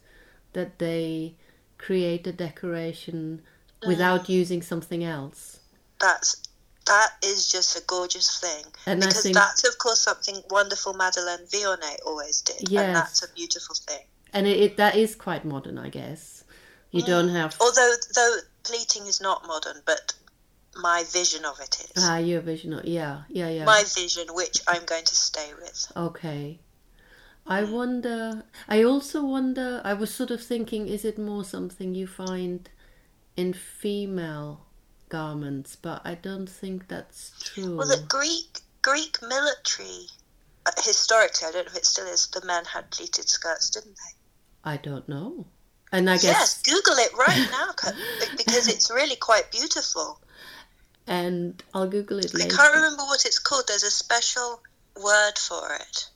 that 0.53 0.79
they 0.79 1.35
create 1.79 2.27
a 2.27 2.33
decoration 2.33 3.43
without 3.87 4.29
using 4.29 4.63
something 4.63 5.03
else. 5.03 5.61
That's 6.01 6.43
that 6.87 7.11
is 7.25 7.49
just 7.51 7.77
a 7.79 7.83
gorgeous 7.87 8.39
thing. 8.39 8.65
And 8.87 9.01
because 9.01 9.23
think- 9.23 9.35
that's 9.35 9.67
of 9.67 9.79
course 9.79 10.01
something 10.01 10.43
wonderful 10.51 10.95
Madeleine 10.95 11.47
Vionnet 11.47 11.99
always 12.07 12.41
did. 12.41 12.69
Yes. 12.69 12.85
And 12.85 12.97
that's 12.97 13.23
a 13.23 13.33
beautiful 13.35 13.75
thing. 13.75 14.05
And 14.33 14.47
it, 14.47 14.61
it 14.61 14.77
that 14.77 14.97
is 14.97 15.15
quite 15.15 15.45
modern, 15.45 15.79
I 15.79 15.89
guess. 15.89 16.40
You 16.91 17.03
don't 17.03 17.29
have 17.29 17.57
Although 17.61 17.95
though 18.15 18.37
pleating 18.65 19.07
is 19.07 19.21
not 19.21 19.47
modern, 19.47 19.83
but 19.87 20.15
my 20.77 21.05
vision 21.13 21.45
of 21.45 21.61
it 21.61 21.87
is. 21.95 22.05
ah 22.05 22.19
your 22.19 22.41
vision. 22.41 22.73
of- 22.73 22.85
Yeah, 22.85 23.23
yeah, 23.29 23.49
yeah. 23.49 23.65
My 23.65 23.85
vision, 23.95 24.29
which 24.35 24.61
I'm 24.67 24.85
going 24.85 25.05
to 25.05 25.15
stay 25.15 25.53
with. 25.55 25.93
Okay. 25.97 26.61
I 27.47 27.65
wonder. 27.65 28.45
I 28.69 28.83
also 28.83 29.25
wonder. 29.25 29.81
I 29.85 29.95
was 29.95 30.13
sort 30.15 30.31
of 30.31 30.43
thinking, 30.43 30.89
is 30.89 31.05
it 31.05 31.19
more 31.19 31.45
something 31.45 31.95
you 31.95 32.07
find 32.07 32.69
in 33.37 33.53
female 33.55 34.67
garments? 35.09 35.75
But 35.77 36.03
I 36.05 36.15
don't 36.15 36.49
think 36.49 36.89
that's 36.89 37.33
true. 37.43 37.77
Well, 37.77 37.89
the 37.89 38.05
Greek 38.09 38.61
Greek 38.83 39.21
military, 39.23 40.07
uh, 40.67 40.71
historically, 40.79 41.49
I 41.49 41.53
don't 41.53 41.67
know 41.67 41.73
if 41.73 41.77
it 41.77 41.87
still 41.87 42.07
is. 42.07 42.27
The 42.29 42.45
men 42.45 42.65
had 42.67 42.91
pleated 42.91 43.29
skirts, 43.29 43.71
didn't 43.71 43.97
they? 43.97 44.71
I 44.73 44.77
don't 44.77 45.09
know. 45.09 45.47
And 45.93 46.09
I 46.09 46.15
guess, 46.15 46.25
Yes, 46.25 46.63
Google 46.63 46.99
it 46.99 47.13
right 47.17 47.47
now 47.51 47.71
because 48.37 48.69
it's 48.69 48.91
really 48.91 49.17
quite 49.17 49.51
beautiful. 49.51 50.21
and 51.07 51.63
I'll 51.75 51.89
Google 51.89 52.19
it 52.19 52.33
Later. 52.35 52.55
I 52.55 52.57
can't 52.57 52.75
remember 52.75 53.03
what 53.05 53.25
it's 53.25 53.39
called. 53.39 53.65
There's 53.67 53.83
a 53.83 53.91
special 53.91 54.63
word 54.97 55.37
for 55.39 55.75
it. 55.75 56.09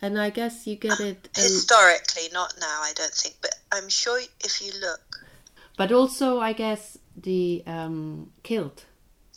And 0.00 0.18
I 0.18 0.30
guess 0.30 0.66
you 0.66 0.76
get 0.76 1.00
it. 1.00 1.28
um, 1.36 1.42
Historically, 1.42 2.28
not 2.32 2.54
now, 2.60 2.80
I 2.82 2.92
don't 2.94 3.12
think, 3.12 3.36
but 3.42 3.54
I'm 3.72 3.88
sure 3.88 4.20
if 4.44 4.62
you 4.62 4.72
look. 4.80 5.00
but 5.76 5.92
also, 5.92 6.38
I 6.40 6.52
guess 6.54 6.96
the 7.16 7.62
um, 7.66 8.30
kilt. 8.42 8.84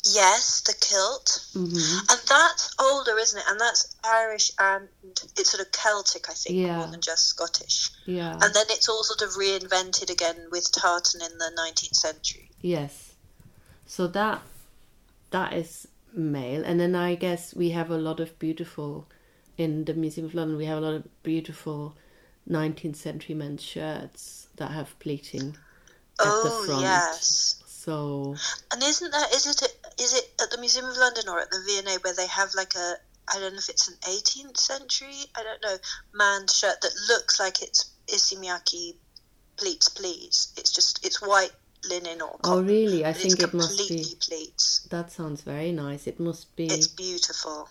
Yes, 0.03 0.61
the 0.61 0.73
kilt. 0.79 1.45
hmm 1.53 1.99
And 2.09 2.19
that's 2.27 2.73
older, 2.79 3.17
isn't 3.17 3.39
it? 3.39 3.45
And 3.47 3.59
that's 3.59 3.95
Irish 4.03 4.51
and 4.57 4.87
it's 5.37 5.51
sort 5.51 5.65
of 5.65 5.71
Celtic, 5.71 6.29
I 6.29 6.33
think, 6.33 6.55
Yeah. 6.55 6.77
more 6.77 6.87
than 6.87 7.01
just 7.01 7.27
Scottish. 7.27 7.89
Yeah. 8.05 8.33
And 8.33 8.53
then 8.53 8.65
it's 8.69 8.89
all 8.89 9.03
sort 9.03 9.21
of 9.21 9.35
reinvented 9.35 10.09
again 10.09 10.47
with 10.51 10.71
tartan 10.71 11.21
in 11.21 11.37
the 11.37 11.51
19th 11.55 11.95
century. 11.95 12.49
Yes. 12.61 13.13
So 13.85 14.07
that 14.07 14.41
that 15.31 15.53
is 15.53 15.87
male, 16.13 16.63
and 16.65 16.79
then 16.79 16.95
I 16.95 17.15
guess 17.15 17.53
we 17.53 17.69
have 17.69 17.89
a 17.89 17.97
lot 17.97 18.19
of 18.19 18.37
beautiful 18.39 19.07
in 19.57 19.85
the 19.85 19.93
Museum 19.93 20.25
of 20.27 20.33
London. 20.33 20.57
We 20.57 20.65
have 20.65 20.77
a 20.77 20.81
lot 20.81 20.93
of 20.95 21.23
beautiful 21.23 21.95
19th 22.49 22.95
century 22.95 23.35
men's 23.35 23.61
shirts 23.61 24.47
that 24.57 24.71
have 24.71 24.97
pleating 24.99 25.55
at 26.19 26.25
the 26.25 26.51
oh, 26.51 26.63
front. 26.65 26.81
yes. 26.81 27.60
So 27.81 28.35
And 28.71 28.83
isn't 28.83 29.11
that, 29.11 29.33
is 29.33 29.47
it, 29.47 29.59
is 29.99 30.13
it 30.13 30.29
at 30.39 30.51
the 30.51 30.59
Museum 30.59 30.85
of 30.85 30.97
London 30.97 31.27
or 31.27 31.39
at 31.39 31.49
the 31.49 31.63
V&A 31.65 31.97
where 32.01 32.13
they 32.13 32.27
have 32.27 32.53
like 32.53 32.75
a, 32.75 32.93
I 33.27 33.39
don't 33.39 33.53
know 33.53 33.57
if 33.57 33.69
it's 33.69 33.87
an 33.87 33.95
18th 34.03 34.57
century, 34.57 35.17
I 35.35 35.41
don't 35.41 35.63
know, 35.63 35.77
man's 36.13 36.55
shirt 36.55 36.79
that 36.81 36.93
looks 37.09 37.39
like 37.39 37.63
it's 37.63 37.89
Issey 38.07 38.35
Miyake 38.35 38.93
pleats, 39.57 39.89
please. 39.89 40.53
It's 40.57 40.71
just, 40.71 41.03
it's 41.03 41.23
white 41.23 41.53
linen 41.89 42.21
or 42.21 42.37
oh 42.43 42.61
really? 42.61 43.03
I 43.03 43.13
think 43.13 43.33
it's 43.39 43.45
it 43.45 43.53
must 43.55 43.89
be. 43.89 44.05
pleats. 44.19 44.87
That 44.91 45.11
sounds 45.11 45.41
very 45.41 45.71
nice. 45.71 46.05
It 46.05 46.19
must 46.19 46.55
be. 46.55 46.67
It's 46.67 46.85
beautiful. 46.85 47.67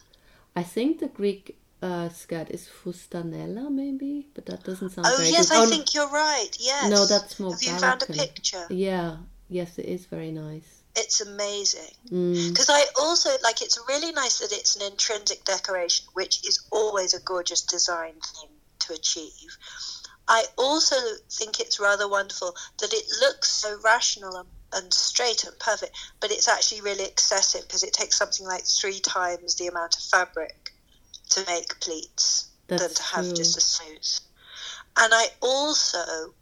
I 0.56 0.64
think 0.64 0.98
the 0.98 1.06
Greek 1.06 1.56
uh, 1.82 2.08
skirt 2.08 2.50
is 2.50 2.68
fustanella, 2.68 3.70
maybe, 3.70 4.26
but 4.34 4.46
that 4.46 4.64
doesn't 4.64 4.90
sound 4.90 5.06
Oh 5.06 5.16
very 5.18 5.30
yes, 5.30 5.50
good. 5.50 5.56
I 5.58 5.62
Oh, 5.62 5.66
think 5.66 5.94
you're 5.94 6.08
right. 6.10 6.50
Yes. 6.58 6.90
No, 6.90 7.06
that's 7.06 7.38
more 7.38 7.52
Have 7.52 7.62
you 7.62 7.78
found 7.78 8.02
a 8.02 8.06
picture? 8.06 8.66
Yeah. 8.70 9.18
Yes, 9.50 9.78
it 9.78 9.86
is 9.86 10.06
very 10.06 10.30
nice. 10.30 10.84
It's 10.94 11.20
amazing. 11.20 11.92
Mm. 12.08 12.50
Because 12.50 12.70
I 12.70 12.84
also 13.00 13.30
like 13.42 13.60
it's 13.60 13.78
really 13.88 14.12
nice 14.12 14.38
that 14.38 14.52
it's 14.52 14.76
an 14.76 14.82
intrinsic 14.82 15.44
decoration, 15.44 16.06
which 16.14 16.46
is 16.46 16.64
always 16.70 17.14
a 17.14 17.20
gorgeous 17.20 17.62
design 17.62 18.12
thing 18.12 18.50
to 18.80 18.94
achieve. 18.94 19.56
I 20.28 20.44
also 20.56 20.94
think 21.32 21.58
it's 21.58 21.80
rather 21.80 22.08
wonderful 22.08 22.54
that 22.78 22.92
it 22.92 23.04
looks 23.20 23.50
so 23.50 23.76
rational 23.84 24.36
and, 24.36 24.48
and 24.72 24.94
straight 24.94 25.42
and 25.42 25.58
perfect, 25.58 25.96
but 26.20 26.30
it's 26.30 26.46
actually 26.46 26.82
really 26.82 27.04
excessive 27.04 27.62
because 27.62 27.82
it 27.82 27.92
takes 27.92 28.16
something 28.16 28.46
like 28.46 28.64
three 28.64 29.00
times 29.00 29.56
the 29.56 29.66
amount 29.66 29.96
of 29.96 30.02
fabric 30.04 30.70
to 31.30 31.44
make 31.48 31.80
pleats 31.80 32.50
than 32.68 32.78
to 32.78 33.02
have 33.02 33.24
true. 33.24 33.34
just 33.34 33.56
a 33.56 33.60
suit. 33.60 34.20
And 34.96 35.12
I 35.12 35.26
also 35.40 36.34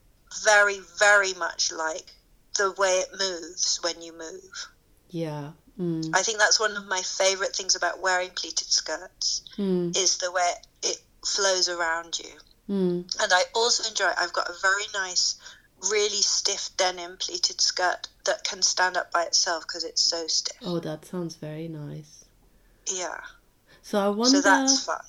very, 0.45 0.81
very 0.99 1.33
much 1.33 1.73
like 1.73 2.13
the 2.59 2.73
way 2.79 2.91
it 3.05 3.09
moves 3.19 3.81
when 3.83 4.03
you 4.03 4.13
move. 4.13 4.69
Yeah. 5.11 5.53
Mm. 5.81 6.11
I 6.15 6.23
think 6.23 6.39
that's 6.39 6.61
one 6.61 6.77
of 6.77 6.87
my 6.87 7.01
favourite 7.03 7.55
things 7.57 7.75
about 7.77 8.01
wearing 8.03 8.31
pleated 8.31 8.67
skirts 8.69 9.43
Mm. 9.57 9.97
is 9.97 10.19
the 10.19 10.31
way 10.31 10.53
it 10.83 10.99
flows 11.25 11.69
around 11.69 12.19
you. 12.19 12.35
Mm. 12.69 13.23
And 13.23 13.33
I 13.33 13.43
also 13.55 13.89
enjoy 13.89 14.11
I've 14.19 14.33
got 14.33 14.51
a 14.51 14.55
very 14.61 14.85
nice, 14.93 15.37
really 15.91 16.21
stiff 16.21 16.71
denim 16.77 17.17
pleated 17.19 17.61
skirt 17.61 18.09
that 18.25 18.45
can 18.45 18.61
stand 18.63 18.97
up 18.97 19.11
by 19.13 19.23
itself 19.25 19.65
because 19.67 19.85
it's 19.85 20.03
so 20.03 20.27
stiff. 20.27 20.57
Oh, 20.63 20.81
that 20.81 21.05
sounds 21.07 21.37
very 21.37 21.69
nice. 21.69 22.25
Yeah. 22.93 23.21
So 23.83 23.99
I 24.01 24.09
wonder, 24.09 24.39
So 24.39 24.43
that's 24.43 24.85
fun. 24.85 25.01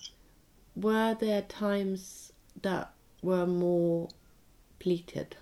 were 0.75 1.15
there 1.19 1.41
times 1.41 2.31
that 2.61 2.93
were 3.23 3.47
more 3.47 4.07
pleated? 4.79 5.35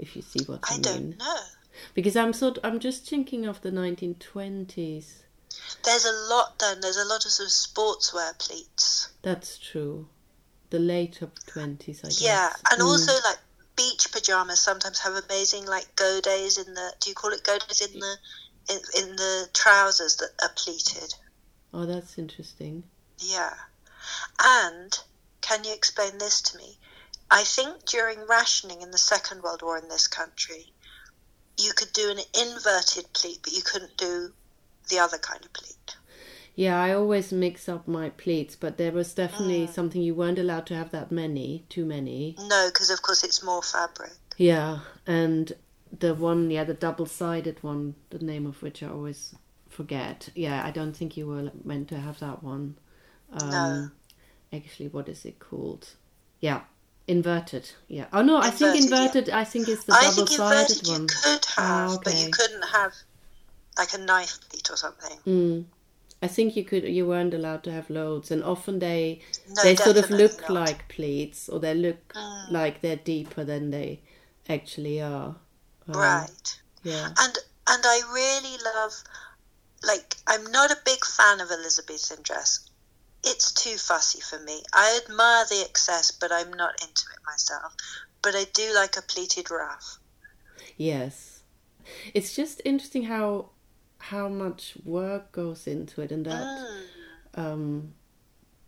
If 0.00 0.16
you 0.16 0.22
see 0.22 0.40
what 0.44 0.60
I, 0.64 0.74
I 0.74 0.76
mean. 0.78 0.82
don't 0.82 1.18
know. 1.18 1.40
Because 1.94 2.16
I'm 2.16 2.32
sort, 2.32 2.58
I'm 2.64 2.80
just 2.80 3.06
thinking 3.06 3.46
of 3.46 3.60
the 3.60 3.70
1920s. 3.70 5.22
There's 5.84 6.04
a 6.04 6.12
lot 6.34 6.58
done. 6.58 6.80
There's 6.80 6.96
a 6.96 7.04
lot 7.04 7.24
of 7.26 7.30
sort 7.30 7.46
of 7.48 7.52
sportswear 7.52 8.38
pleats. 8.38 9.10
That's 9.22 9.58
true. 9.58 10.08
The 10.70 10.78
later 10.78 11.30
20s, 11.46 12.04
I 12.04 12.08
guess. 12.08 12.20
Yeah, 12.22 12.50
and 12.70 12.80
Mm. 12.80 12.86
also 12.86 13.12
like 13.24 13.38
beach 13.76 14.10
pajamas 14.10 14.60
sometimes 14.60 15.00
have 15.00 15.14
amazing 15.14 15.66
like 15.66 15.94
godets 15.96 16.56
in 16.58 16.72
the. 16.74 16.94
Do 17.00 17.10
you 17.10 17.14
call 17.14 17.32
it 17.32 17.44
godets 17.44 17.80
in 17.82 17.98
the 17.98 18.16
in, 18.70 18.78
in 19.02 19.16
the 19.16 19.48
trousers 19.52 20.16
that 20.16 20.30
are 20.42 20.52
pleated? 20.54 21.14
Oh, 21.74 21.86
that's 21.86 22.18
interesting. 22.18 22.84
Yeah. 23.18 23.54
And 24.42 24.98
can 25.40 25.64
you 25.64 25.72
explain 25.74 26.18
this 26.18 26.40
to 26.42 26.56
me? 26.56 26.78
I 27.30 27.44
think 27.44 27.84
during 27.86 28.26
rationing 28.26 28.82
in 28.82 28.90
the 28.90 28.98
Second 28.98 29.42
World 29.42 29.62
War 29.62 29.78
in 29.78 29.88
this 29.88 30.08
country, 30.08 30.72
you 31.58 31.72
could 31.74 31.92
do 31.92 32.10
an 32.10 32.18
inverted 32.38 33.12
pleat, 33.12 33.38
but 33.42 33.52
you 33.52 33.62
couldn't 33.62 33.96
do 33.96 34.32
the 34.88 34.98
other 34.98 35.18
kind 35.18 35.44
of 35.44 35.52
pleat. 35.52 35.96
Yeah, 36.56 36.82
I 36.82 36.92
always 36.92 37.32
mix 37.32 37.68
up 37.68 37.86
my 37.86 38.10
pleats, 38.10 38.56
but 38.56 38.76
there 38.76 38.92
was 38.92 39.14
definitely 39.14 39.66
Mm. 39.68 39.72
something 39.72 40.02
you 40.02 40.14
weren't 40.14 40.38
allowed 40.38 40.66
to 40.66 40.74
have 40.74 40.90
that 40.90 41.12
many, 41.12 41.64
too 41.68 41.84
many. 41.84 42.34
No, 42.38 42.68
because 42.68 42.90
of 42.90 43.00
course 43.02 43.22
it's 43.22 43.42
more 43.42 43.62
fabric. 43.62 44.12
Yeah, 44.36 44.80
and 45.06 45.52
the 45.96 46.14
one, 46.14 46.50
yeah, 46.50 46.64
the 46.64 46.74
double-sided 46.74 47.62
one, 47.62 47.94
the 48.10 48.18
name 48.18 48.46
of 48.46 48.62
which 48.62 48.82
I 48.82 48.88
always 48.88 49.34
forget. 49.68 50.28
Yeah, 50.34 50.64
I 50.66 50.70
don't 50.72 50.96
think 50.96 51.16
you 51.16 51.28
were 51.28 51.52
meant 51.64 51.88
to 51.88 52.00
have 52.00 52.18
that 52.18 52.42
one. 52.42 52.76
Um, 53.32 53.50
No. 53.50 53.90
Actually, 54.52 54.88
what 54.88 55.08
is 55.08 55.24
it 55.24 55.38
called? 55.38 55.90
Yeah, 56.40 56.62
inverted. 57.10 57.64
Yeah. 57.88 58.06
Oh 58.12 58.22
no, 58.22 58.36
I 58.38 58.50
think 58.50 58.76
Inverted, 58.76 59.28
yeah. 59.28 59.38
I 59.38 59.44
think 59.44 59.68
it's 59.68 59.84
the 59.84 59.92
double-sided 59.92 60.22
I 60.22 60.64
think 60.64 60.78
inverted 60.78 60.88
one. 60.88 61.00
you 61.02 61.06
could 61.08 61.44
have, 61.56 61.90
Ah, 61.90 61.98
but 62.04 62.14
you 62.22 62.30
couldn't 62.30 62.64
have 62.78 62.92
like 63.78 63.92
a 63.94 63.98
knife 63.98 64.38
pleat 64.48 64.70
or 64.70 64.76
something. 64.76 65.18
Mm. 65.26 65.64
I 66.22 66.28
think 66.28 66.54
you 66.56 66.64
could. 66.64 66.84
You 66.84 67.06
weren't 67.06 67.34
allowed 67.34 67.62
to 67.64 67.72
have 67.72 67.88
loads, 67.90 68.30
and 68.30 68.44
often 68.44 68.78
they 68.78 69.22
No, 69.48 69.62
they 69.62 69.74
sort 69.76 69.96
of 69.96 70.10
look 70.10 70.40
not. 70.42 70.50
like 70.50 70.88
pleats, 70.88 71.48
or 71.48 71.58
they 71.60 71.74
look 71.74 72.12
Mm. 72.14 72.50
like 72.52 72.80
they're 72.82 72.96
deeper 73.14 73.42
than 73.44 73.70
they 73.70 74.00
actually 74.48 75.00
are. 75.00 75.36
Um, 75.88 75.94
Right. 76.08 76.48
Yeah. 76.82 77.06
and 77.18 77.38
and 77.72 77.82
I 77.86 77.98
really 78.12 78.56
love 78.74 78.94
like 79.82 80.16
I'm 80.26 80.44
not 80.52 80.70
a 80.70 80.78
big 80.84 81.04
fan 81.04 81.40
of 81.40 81.50
Elizabethan 81.50 82.22
dress. 82.22 82.60
It's 83.24 83.52
too 83.52 83.76
fussy 83.76 84.20
for 84.20 84.38
me. 84.38 84.62
I 84.72 84.98
admire 85.04 85.44
the 85.48 85.62
excess, 85.68 86.10
but 86.10 86.32
I'm 86.32 86.52
not 86.52 86.80
into 86.82 87.02
it 87.12 87.20
myself. 87.26 87.74
But 88.22 88.34
I 88.34 88.44
do 88.52 88.72
like 88.74 88.96
a 88.96 89.02
pleated 89.02 89.50
ruff. 89.50 89.98
Yes. 90.76 91.42
It's 92.14 92.34
just 92.34 92.60
interesting 92.64 93.04
how 93.04 93.50
how 93.98 94.28
much 94.28 94.74
work 94.84 95.32
goes 95.32 95.66
into 95.66 96.00
it, 96.00 96.10
and 96.10 96.24
that 96.26 96.46
Mm. 96.46 96.86
um 97.34 97.94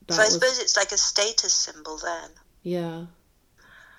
that 0.06 0.14
So 0.16 0.22
I 0.22 0.24
was 0.26 0.34
suppose 0.34 0.58
it's 0.58 0.76
like 0.76 0.92
a 0.92 0.98
status 0.98 1.54
symbol 1.54 1.96
then. 1.98 2.30
yeah. 2.62 3.06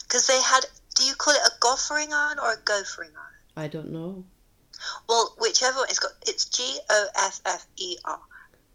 Because 0.03 0.27
they 0.27 0.39
had, 0.41 0.65
do 0.95 1.03
you 1.05 1.15
call 1.15 1.33
it 1.33 1.41
a 1.47 1.51
goffering 1.59 2.13
iron 2.13 2.37
or 2.37 2.51
a 2.53 2.57
gophering 2.57 3.09
iron? 3.15 3.33
I 3.55 3.67
don't 3.67 3.89
know. 3.91 4.25
Well, 5.07 5.33
whichever 5.39 5.77
one, 5.79 5.87
it's 5.89 5.97
got, 5.99 6.11
it's 6.27 6.45
G 6.45 6.77
O 6.89 7.07
F 7.15 7.41
F 7.45 7.65
E 7.77 7.97
R. 8.05 8.19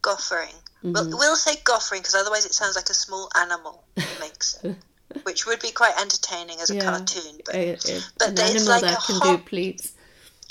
goffering. 0.02 0.54
Well, 0.82 1.08
we'll 1.10 1.36
say 1.36 1.56
goffering 1.64 2.00
because 2.00 2.14
otherwise 2.14 2.44
it 2.46 2.54
sounds 2.54 2.76
like 2.76 2.88
a 2.88 2.94
small 2.94 3.28
animal 3.34 3.82
makes 4.20 4.58
it, 4.62 4.76
which 5.24 5.44
would 5.46 5.60
be 5.60 5.72
quite 5.72 5.98
entertaining 6.00 6.60
as 6.60 6.70
a 6.70 6.76
Yeah. 6.76 6.82
cartoon. 6.84 7.40
But 7.44 7.54
A- 7.54 7.72
a- 7.72 8.02
But 8.18 8.28
an 8.28 8.38
it's 8.38 8.40
animal 8.40 8.68
like 8.68 8.82
that 8.82 8.98
a 9.02 9.06
can 9.06 9.18
do 9.20 9.38
pleats. 9.38 9.92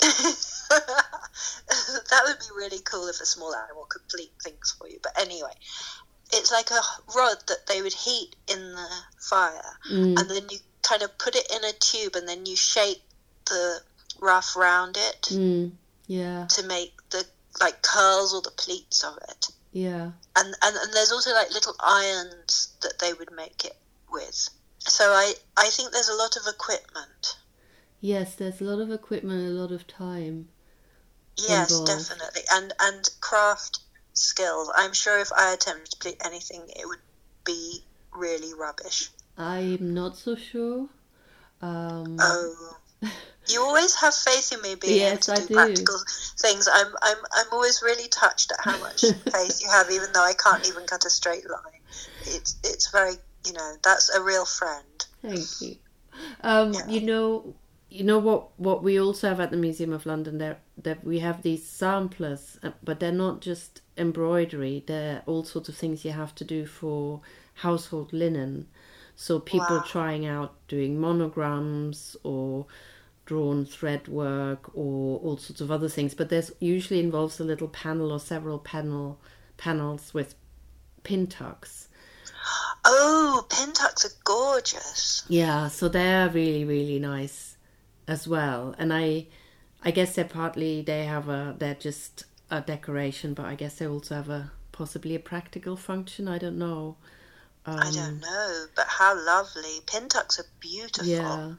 that 0.68 2.22
would 2.26 2.38
be 2.38 2.46
really 2.56 2.80
cool 2.80 3.08
if 3.08 3.20
a 3.20 3.26
small 3.26 3.54
animal 3.54 3.86
could 3.88 4.06
pleat 4.08 4.30
things 4.42 4.74
for 4.78 4.88
you. 4.88 4.98
But 5.02 5.18
anyway, 5.20 5.52
it's 6.32 6.52
like 6.52 6.70
a 6.70 6.80
rod 7.16 7.36
that 7.48 7.66
they 7.66 7.82
would 7.82 7.92
heat 7.94 8.36
in 8.48 8.72
the 8.72 8.88
fire, 9.18 9.78
Mm. 9.90 10.18
and 10.20 10.30
then 10.30 10.48
you 10.50 10.58
kind 10.82 11.02
of 11.02 11.16
put 11.18 11.36
it 11.36 11.50
in 11.54 11.64
a 11.64 11.72
tube, 11.72 12.16
and 12.16 12.28
then 12.28 12.46
you 12.46 12.56
shape 12.56 13.02
the 13.46 13.80
ruff 14.20 14.56
round 14.56 14.96
it 14.96 15.22
Mm. 15.30 15.72
Yeah, 16.06 16.46
to 16.46 16.62
make 16.64 16.94
like 17.60 17.82
curls 17.82 18.34
or 18.34 18.42
the 18.42 18.50
pleats 18.50 19.04
of 19.04 19.16
it. 19.28 19.46
yeah. 19.72 20.12
And, 20.36 20.54
and 20.62 20.76
and 20.76 20.92
there's 20.92 21.12
also 21.12 21.32
like 21.32 21.50
little 21.52 21.74
irons 21.80 22.74
that 22.82 22.98
they 23.00 23.12
would 23.12 23.32
make 23.32 23.64
it 23.64 23.76
with. 24.10 24.48
So 24.78 25.04
I 25.04 25.34
I 25.56 25.68
think 25.70 25.92
there's 25.92 26.08
a 26.08 26.14
lot 26.14 26.36
of 26.36 26.46
equipment. 26.46 27.36
Yes, 28.00 28.36
there's 28.36 28.60
a 28.60 28.64
lot 28.64 28.80
of 28.80 28.90
equipment, 28.92 29.48
a 29.48 29.50
lot 29.50 29.72
of 29.72 29.86
time. 29.86 30.48
Yes, 31.36 31.70
involved. 31.70 32.08
definitely, 32.08 32.42
and 32.52 32.72
and 32.80 33.10
craft 33.20 33.80
skills. 34.12 34.70
I'm 34.76 34.92
sure 34.92 35.18
if 35.18 35.30
I 35.32 35.52
attempted 35.52 35.90
to 35.92 35.98
play 35.98 36.16
anything, 36.24 36.62
it 36.68 36.86
would 36.86 37.02
be 37.44 37.82
really 38.12 38.54
rubbish. 38.54 39.10
I'm 39.36 39.94
not 39.94 40.16
so 40.16 40.34
sure. 40.36 40.88
Um, 41.60 42.16
Oh, 42.20 42.76
you 43.48 43.62
always 43.62 43.94
have 43.96 44.14
faith 44.14 44.52
in 44.52 44.60
me 44.62 44.74
being 44.74 44.96
Yes, 44.96 45.28
able 45.28 45.34
to 45.36 45.42
I 45.42 45.46
do, 45.46 45.46
do. 45.46 45.54
practical 45.54 45.98
things. 46.38 46.68
I'm 46.72 46.88
I'm 47.02 47.16
I'm 47.36 47.46
always 47.52 47.82
really 47.82 48.08
touched 48.08 48.52
at 48.52 48.60
how 48.60 48.78
much 48.80 49.02
faith 49.02 49.60
you 49.62 49.68
have, 49.70 49.90
even 49.90 50.12
though 50.12 50.24
I 50.24 50.34
can't 50.34 50.66
even 50.68 50.86
cut 50.86 51.04
a 51.04 51.10
straight 51.10 51.48
line. 51.48 51.82
It's 52.22 52.56
it's 52.64 52.90
very 52.90 53.14
you 53.46 53.52
know 53.52 53.74
that's 53.82 54.10
a 54.14 54.22
real 54.22 54.44
friend. 54.44 55.06
Thank 55.22 55.60
you. 55.60 55.76
Um, 56.42 56.72
Yeah. 56.74 56.86
You 56.88 57.00
know, 57.02 57.54
you 57.90 58.04
know 58.04 58.18
what? 58.18 58.58
What 58.58 58.82
we 58.82 59.00
also 59.00 59.28
have 59.28 59.40
at 59.40 59.50
the 59.50 59.56
Museum 59.56 59.92
of 59.92 60.06
London, 60.06 60.38
there 60.38 60.58
that 60.82 61.04
we 61.04 61.20
have 61.20 61.42
these 61.42 61.66
samplers, 61.66 62.58
uh, 62.62 62.72
but 62.84 63.00
they're 63.00 63.12
not 63.12 63.40
just 63.40 63.80
embroidery. 63.96 64.84
They're 64.86 65.22
all 65.26 65.44
sorts 65.44 65.68
of 65.68 65.76
things 65.76 66.04
you 66.04 66.12
have 66.12 66.34
to 66.36 66.44
do 66.44 66.66
for 66.66 67.20
household 67.54 68.12
linen. 68.12 68.68
So 69.20 69.40
people 69.40 69.80
Wow. 69.80 69.84
trying 69.84 70.26
out 70.26 70.54
doing 70.68 71.00
monograms 71.00 72.16
or 72.22 72.66
drawn 73.26 73.64
thread 73.66 74.06
work 74.06 74.70
or 74.76 75.18
all 75.18 75.36
sorts 75.36 75.60
of 75.60 75.72
other 75.72 75.88
things. 75.88 76.14
But 76.14 76.28
there's 76.28 76.52
usually 76.60 77.00
involves 77.00 77.40
a 77.40 77.44
little 77.44 77.66
panel 77.68 78.12
or 78.12 78.20
several 78.20 78.60
panel 78.60 79.20
panels 79.56 80.14
with 80.14 80.36
pin 81.02 81.26
tucks. 81.26 81.88
Oh, 82.84 83.44
pin 83.50 83.72
tucks 83.72 84.04
are 84.04 84.14
gorgeous. 84.24 85.24
Yeah, 85.28 85.68
so 85.68 85.88
they're 85.88 86.28
really 86.28 86.64
really 86.64 86.98
nice 86.98 87.56
as 88.06 88.26
well. 88.28 88.74
And 88.78 88.92
I 88.92 89.26
I 89.82 89.90
guess 89.90 90.14
they're 90.14 90.24
partly 90.24 90.82
they 90.82 91.04
have 91.06 91.28
a 91.28 91.54
they're 91.58 91.74
just 91.74 92.24
a 92.50 92.60
decoration, 92.60 93.34
but 93.34 93.46
I 93.46 93.54
guess 93.54 93.76
they 93.78 93.86
also 93.88 94.14
have 94.14 94.28
a 94.30 94.52
possibly 94.72 95.14
a 95.14 95.20
practical 95.20 95.76
function. 95.76 96.28
I 96.28 96.38
don't 96.38 96.58
know. 96.58 96.96
Um, 97.72 97.78
I 97.80 97.90
don't 97.90 98.20
know, 98.20 98.66
but 98.74 98.86
how 98.88 99.14
lovely. 99.24 99.80
Pintucks 99.86 100.38
are 100.38 100.46
beautiful. 100.60 101.06
Yeah, 101.06 101.52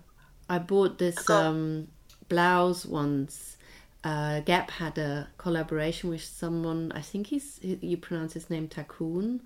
I 0.49 0.59
bought 0.59 0.97
this 0.97 1.29
um, 1.29 1.87
blouse 2.27 2.85
once. 2.85 3.57
Uh, 4.03 4.39
Gap 4.41 4.71
had 4.71 4.97
a 4.97 5.27
collaboration 5.37 6.09
with 6.09 6.23
someone. 6.23 6.91
I 6.95 7.01
think 7.01 7.27
he's 7.27 7.59
you 7.61 7.97
pronounce 7.97 8.33
his 8.33 8.49
name 8.49 8.67
Takun. 8.67 9.41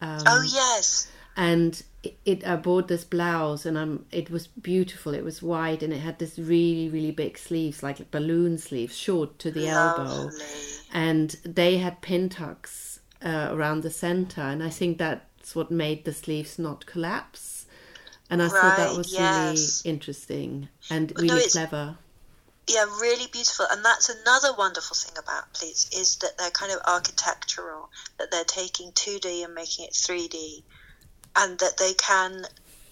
Um, 0.00 0.22
Oh 0.26 0.42
yes. 0.42 1.08
and 1.36 1.80
it, 2.02 2.18
it 2.24 2.46
I 2.46 2.56
bought 2.56 2.88
this 2.88 3.04
blouse 3.04 3.64
and 3.66 3.76
um 3.78 4.06
it 4.10 4.30
was 4.30 4.46
beautiful. 4.48 5.14
It 5.14 5.22
was 5.24 5.42
white 5.42 5.82
and 5.82 5.92
it 5.92 5.98
had 6.00 6.18
this 6.18 6.38
really 6.38 6.88
really 6.88 7.10
big 7.12 7.36
sleeves 7.38 7.82
like 7.82 8.10
balloon 8.10 8.58
sleeves, 8.58 8.96
short 8.96 9.38
to 9.40 9.50
the 9.50 9.68
elbow, 9.68 10.04
Lovely. 10.04 10.40
and 10.92 11.36
they 11.44 11.76
had 11.78 12.00
pin 12.00 12.28
tucks 12.30 13.00
uh, 13.24 13.48
around 13.52 13.82
the 13.82 13.90
center, 13.90 14.40
and 14.40 14.62
I 14.62 14.70
think 14.70 14.98
that's 15.42 15.56
what 15.56 15.72
made 15.72 16.04
the 16.04 16.12
sleeves 16.12 16.56
not 16.56 16.86
collapse. 16.86 17.66
And 18.30 18.40
I 18.40 18.48
thought 18.48 18.76
that 18.76 18.96
was 18.96 19.12
yes. 19.12 19.82
really 19.84 19.92
interesting 19.94 20.68
and 20.88 21.12
really 21.16 21.34
it's- 21.36 21.52
clever. 21.52 21.96
Yeah, 22.68 22.84
really 23.00 23.26
beautiful. 23.26 23.66
And 23.72 23.84
that's 23.84 24.08
another 24.08 24.52
wonderful 24.56 24.94
thing 24.94 25.18
about 25.18 25.52
pleats 25.52 25.90
is 25.92 26.14
that 26.18 26.38
they're 26.38 26.50
kind 26.50 26.70
of 26.72 26.78
architectural, 26.86 27.90
that 28.20 28.30
they're 28.30 28.44
taking 28.44 28.92
2D 28.92 29.44
and 29.44 29.52
making 29.52 29.86
it 29.86 29.94
3D, 29.94 30.62
and 31.34 31.58
that 31.58 31.76
they 31.76 31.92
can, 31.94 32.44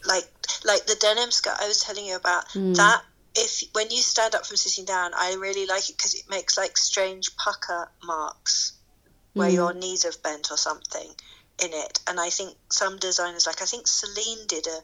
like, 0.04 0.28
like 0.64 0.86
the 0.86 0.96
denim 0.96 1.30
skirt 1.30 1.54
I 1.60 1.68
was 1.68 1.80
telling 1.84 2.04
you 2.04 2.16
about. 2.16 2.48
Mm. 2.48 2.74
That 2.74 3.02
if 3.36 3.62
when 3.72 3.90
you 3.90 3.98
stand 3.98 4.34
up 4.34 4.44
from 4.44 4.56
sitting 4.56 4.84
down, 4.86 5.12
I 5.14 5.34
really 5.34 5.66
like 5.66 5.88
it 5.88 5.96
because 5.96 6.14
it 6.14 6.28
makes 6.28 6.58
like 6.58 6.76
strange 6.76 7.36
pucker 7.36 7.88
marks 8.02 8.72
where 9.34 9.50
Mm. 9.50 9.54
your 9.54 9.72
knees 9.72 10.02
have 10.02 10.20
bent 10.20 10.50
or 10.50 10.56
something 10.56 11.14
in 11.62 11.70
it. 11.72 12.00
And 12.08 12.18
I 12.20 12.30
think 12.30 12.56
some 12.70 12.98
designers, 12.98 13.46
like 13.46 13.62
I 13.62 13.66
think 13.66 13.86
Celine 13.86 14.46
did 14.46 14.66
a 14.66 14.80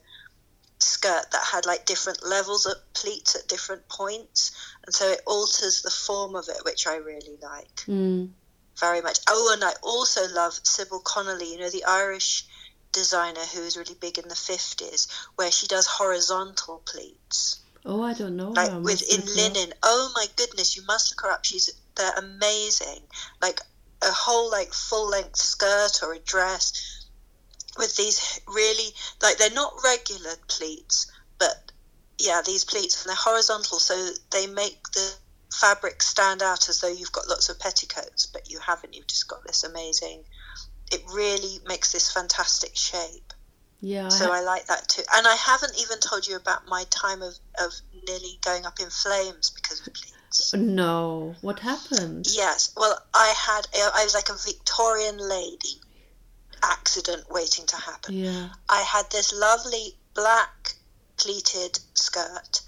skirt 0.78 1.30
that 1.32 1.42
had 1.52 1.66
like 1.66 1.86
different 1.86 2.26
levels 2.26 2.66
of 2.66 2.74
pleats 2.94 3.34
at 3.34 3.48
different 3.48 3.88
points, 3.88 4.52
and 4.84 4.94
so 4.94 5.08
it 5.08 5.20
alters 5.26 5.82
the 5.82 5.90
form 5.90 6.34
of 6.36 6.48
it, 6.48 6.64
which 6.64 6.86
I 6.86 6.96
really 6.96 7.38
like 7.42 7.84
Mm. 7.86 8.32
very 8.78 9.00
much. 9.00 9.18
Oh, 9.28 9.52
and 9.52 9.64
I 9.64 9.72
also 9.82 10.28
love 10.28 10.58
Sybil 10.62 11.00
Connolly, 11.00 11.52
you 11.52 11.58
know, 11.58 11.70
the 11.70 11.84
Irish 11.84 12.46
designer 12.92 13.40
who 13.40 13.62
was 13.62 13.76
really 13.76 13.94
big 13.94 14.18
in 14.18 14.28
the 14.28 14.34
50s, 14.34 15.08
where 15.36 15.50
she 15.50 15.66
does 15.66 15.86
horizontal 15.86 16.82
pleats 16.86 17.60
Oh, 17.84 18.02
I 18.02 18.14
don't 18.14 18.36
know. 18.36 18.50
like 18.50 18.72
with 18.82 19.02
in 19.12 19.24
linen. 19.34 19.72
Oh 19.82 20.10
my 20.14 20.26
goodness, 20.36 20.76
you 20.76 20.84
must 20.86 21.12
look 21.12 21.22
her 21.22 21.30
up. 21.32 21.44
She's 21.44 21.70
they're 21.94 22.12
amazing. 22.18 23.02
Like 23.40 23.60
a 24.02 24.10
whole 24.12 24.50
like 24.50 24.72
full 24.72 25.08
length 25.08 25.36
skirt 25.36 26.02
or 26.02 26.12
a 26.12 26.18
dress 26.18 27.06
with 27.78 27.96
these 27.96 28.40
really 28.48 28.90
like 29.22 29.38
they're 29.38 29.50
not 29.50 29.74
regular 29.84 30.34
pleats, 30.48 31.10
but 31.38 31.72
yeah, 32.18 32.40
these 32.44 32.64
pleats 32.64 33.02
and 33.02 33.10
they're 33.10 33.16
horizontal, 33.16 33.78
so 33.78 34.10
they 34.30 34.46
make 34.46 34.82
the 34.94 35.14
fabric 35.52 36.02
stand 36.02 36.42
out 36.42 36.68
as 36.68 36.80
though 36.80 36.92
you've 36.92 37.12
got 37.12 37.28
lots 37.28 37.48
of 37.48 37.58
petticoats, 37.58 38.26
but 38.26 38.50
you 38.50 38.58
haven't. 38.60 38.94
You've 38.94 39.06
just 39.06 39.28
got 39.28 39.44
this 39.46 39.64
amazing. 39.64 40.24
It 40.92 41.02
really 41.12 41.58
makes 41.66 41.92
this 41.92 42.12
fantastic 42.12 42.76
shape. 42.76 43.32
Yeah, 43.80 44.06
I 44.06 44.08
So 44.10 44.26
ha- 44.26 44.32
I 44.34 44.40
like 44.42 44.66
that 44.66 44.88
too. 44.88 45.02
And 45.14 45.26
I 45.26 45.34
haven't 45.34 45.78
even 45.78 45.98
told 46.00 46.26
you 46.26 46.36
about 46.36 46.66
my 46.66 46.84
time 46.90 47.22
of, 47.22 47.34
of 47.60 47.72
nearly 48.06 48.38
going 48.42 48.64
up 48.64 48.80
in 48.80 48.88
flames 48.90 49.50
because 49.50 49.80
of 49.86 49.92
pleats. 49.92 50.15
No. 50.54 51.34
What 51.40 51.60
happened? 51.60 52.26
Yes. 52.30 52.72
Well, 52.76 52.98
I 53.14 53.34
had, 53.36 53.66
I 53.74 54.04
was 54.04 54.14
like 54.14 54.28
a 54.28 54.36
Victorian 54.44 55.18
lady 55.18 55.80
accident 56.62 57.24
waiting 57.30 57.66
to 57.66 57.76
happen. 57.76 58.14
Yeah. 58.14 58.48
I 58.68 58.82
had 58.82 59.10
this 59.10 59.32
lovely 59.32 59.96
black 60.14 60.74
pleated 61.16 61.78
skirt 61.94 62.62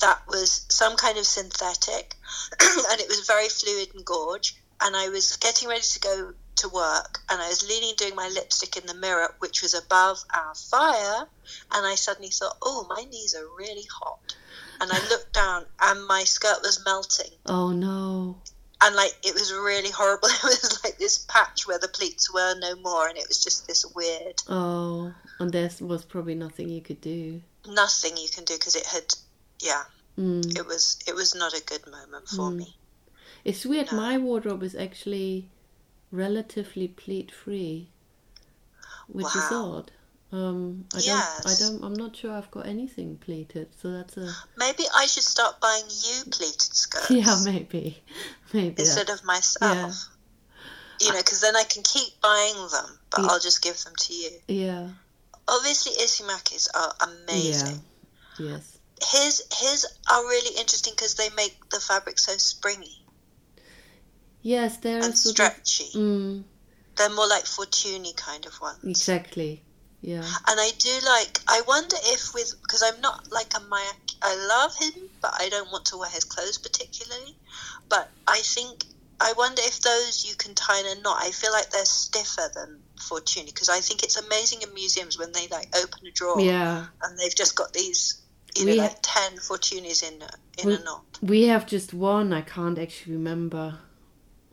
that 0.00 0.20
was 0.28 0.66
some 0.68 0.96
kind 0.96 1.18
of 1.18 1.26
synthetic 1.26 2.16
and 2.60 3.00
it 3.00 3.08
was 3.08 3.26
very 3.26 3.48
fluid 3.48 3.88
and 3.94 4.04
gorge. 4.04 4.56
And 4.82 4.96
I 4.96 5.10
was 5.10 5.36
getting 5.36 5.68
ready 5.68 5.82
to 5.82 6.00
go 6.00 6.32
to 6.56 6.68
work 6.70 7.20
and 7.28 7.40
I 7.40 7.48
was 7.48 7.68
leaning 7.68 7.94
doing 7.96 8.14
my 8.14 8.28
lipstick 8.28 8.76
in 8.76 8.86
the 8.86 8.94
mirror, 8.94 9.34
which 9.40 9.62
was 9.62 9.74
above 9.74 10.24
our 10.34 10.54
fire. 10.54 11.26
And 11.72 11.86
I 11.86 11.94
suddenly 11.96 12.30
thought, 12.30 12.56
oh, 12.62 12.86
my 12.88 13.04
knees 13.04 13.34
are 13.34 13.46
really 13.58 13.86
hot. 13.92 14.34
And 14.80 14.90
I 14.92 14.98
looked 15.08 15.32
down 15.34 15.66
and 15.82 16.06
my 16.06 16.24
skirt 16.24 16.58
was 16.62 16.82
melting. 16.84 17.30
Oh 17.46 17.72
no. 17.72 18.38
And 18.82 18.96
like 18.96 19.12
it 19.22 19.34
was 19.34 19.52
really 19.52 19.90
horrible. 19.90 20.28
It 20.34 20.42
was 20.42 20.80
like 20.84 20.98
this 20.98 21.18
patch 21.18 21.66
where 21.66 21.78
the 21.78 21.88
pleats 21.88 22.32
were 22.32 22.54
no 22.58 22.76
more, 22.76 23.08
and 23.08 23.18
it 23.18 23.28
was 23.28 23.42
just 23.44 23.66
this 23.66 23.84
weird 23.94 24.36
Oh, 24.48 25.12
and 25.38 25.52
there 25.52 25.70
was 25.80 26.04
probably 26.06 26.34
nothing 26.34 26.68
you 26.70 26.80
could 26.80 27.00
do. 27.02 27.42
nothing 27.66 28.16
you 28.16 28.28
can 28.30 28.44
do 28.44 28.54
because 28.54 28.74
it 28.76 28.86
had, 28.86 29.04
yeah, 29.60 29.84
Mm. 30.18 30.56
it 30.58 30.66
was 30.66 30.98
it 31.06 31.14
was 31.14 31.34
not 31.34 31.52
a 31.52 31.62
good 31.62 31.86
moment 31.86 32.26
for 32.28 32.48
Mm. 32.50 32.56
me. 32.56 32.76
It's 33.44 33.64
weird. 33.66 33.92
No. 33.92 33.98
My 33.98 34.16
wardrobe 34.18 34.62
is 34.62 34.74
actually 34.74 35.48
relatively 36.10 36.88
pleat 36.88 37.30
free, 37.30 37.90
which 39.08 39.34
is 39.36 39.52
odd. 39.52 39.92
Um, 40.32 40.84
I 40.94 40.98
don't. 40.98 41.06
Yes. 41.06 41.62
I 41.62 41.66
don't. 41.66 41.82
I'm 41.84 41.94
not 41.94 42.14
sure 42.16 42.32
I've 42.32 42.50
got 42.52 42.66
anything 42.66 43.16
pleated. 43.16 43.68
So 43.80 43.90
that's 43.90 44.16
a. 44.16 44.32
Maybe 44.56 44.84
I 44.94 45.06
should 45.06 45.24
start 45.24 45.60
buying 45.60 45.84
you 45.88 46.22
pleated 46.30 46.60
skirts 46.74 47.10
Yeah, 47.10 47.40
maybe. 47.44 48.02
Maybe. 48.52 48.82
instead 48.82 49.08
that- 49.08 49.18
of 49.20 49.24
myself. 49.24 49.94
You 51.00 51.10
know, 51.12 51.16
because 51.18 51.40
then 51.40 51.56
I 51.56 51.64
can 51.64 51.82
keep 51.82 52.20
buying 52.20 52.54
them, 52.70 52.98
but 53.10 53.22
Yeah. 53.22 53.26
I'll 53.30 53.40
just 53.40 53.62
give 53.62 53.82
them 53.84 53.94
to 53.98 54.12
you. 54.14 54.30
Yeah. 54.48 54.88
Obviously, 55.48 55.92
Issey 56.04 56.24
Miyakes 56.24 56.68
are 56.74 56.94
amazing. 57.00 57.82
Yeah. 58.38 58.50
Yes. 58.56 58.78
His 59.10 59.42
his 59.52 59.86
are 60.10 60.22
really 60.24 60.54
interesting 60.60 60.92
because 60.94 61.14
they 61.14 61.30
make 61.30 61.56
the 61.70 61.80
fabric 61.80 62.18
so 62.18 62.32
springy 62.36 63.02
Yes, 64.42 64.76
there 64.78 65.02
and 65.02 65.16
sort 65.16 65.38
of. 65.40 65.46
stretchy. 65.64 65.98
Mm, 65.98 66.44
They're 66.96 67.10
more 67.10 67.26
like 67.28 67.44
Fortuny 67.44 68.14
kind 68.16 68.44
of 68.46 68.60
ones. 68.60 68.84
Exactly. 68.84 69.62
Yeah. 70.02 70.22
And 70.22 70.58
I 70.60 70.70
do 70.78 70.98
like. 71.04 71.40
I 71.46 71.62
wonder 71.68 71.96
if 72.04 72.32
with 72.34 72.54
because 72.62 72.82
I'm 72.82 73.00
not 73.00 73.30
like 73.30 73.52
a 73.56 73.60
Maya. 73.60 73.92
I 74.22 74.34
love 74.48 74.76
him, 74.76 75.08
but 75.20 75.32
I 75.38 75.48
don't 75.48 75.70
want 75.70 75.86
to 75.86 75.98
wear 75.98 76.08
his 76.08 76.24
clothes 76.24 76.58
particularly. 76.58 77.36
But 77.88 78.08
I 78.26 78.38
think 78.38 78.84
I 79.20 79.34
wonder 79.36 79.60
if 79.64 79.80
those 79.80 80.26
you 80.28 80.34
can 80.36 80.54
tie 80.54 80.80
in 80.80 80.98
a 80.98 81.00
knot. 81.02 81.18
I 81.20 81.30
feel 81.30 81.52
like 81.52 81.70
they're 81.70 81.84
stiffer 81.84 82.50
than 82.54 82.78
Fortuny 82.98 83.46
because 83.46 83.68
I 83.68 83.80
think 83.80 84.02
it's 84.02 84.16
amazing 84.16 84.62
in 84.62 84.72
museums 84.72 85.18
when 85.18 85.32
they 85.32 85.46
like 85.48 85.68
open 85.76 86.06
a 86.06 86.10
drawer 86.10 86.40
Yeah. 86.40 86.86
and 87.02 87.18
they've 87.18 87.34
just 87.34 87.54
got 87.54 87.72
these, 87.74 88.22
you 88.56 88.64
know, 88.64 88.72
We- 88.72 88.78
like 88.78 88.98
ten 89.02 89.36
Fortunys 89.36 90.02
in 90.02 90.22
in 90.58 90.66
We- 90.66 90.74
a 90.76 90.78
knot. 90.78 91.18
We 91.20 91.42
have 91.44 91.66
just 91.66 91.92
one. 91.92 92.32
I 92.32 92.40
can't 92.40 92.78
actually 92.78 93.12
remember 93.12 93.78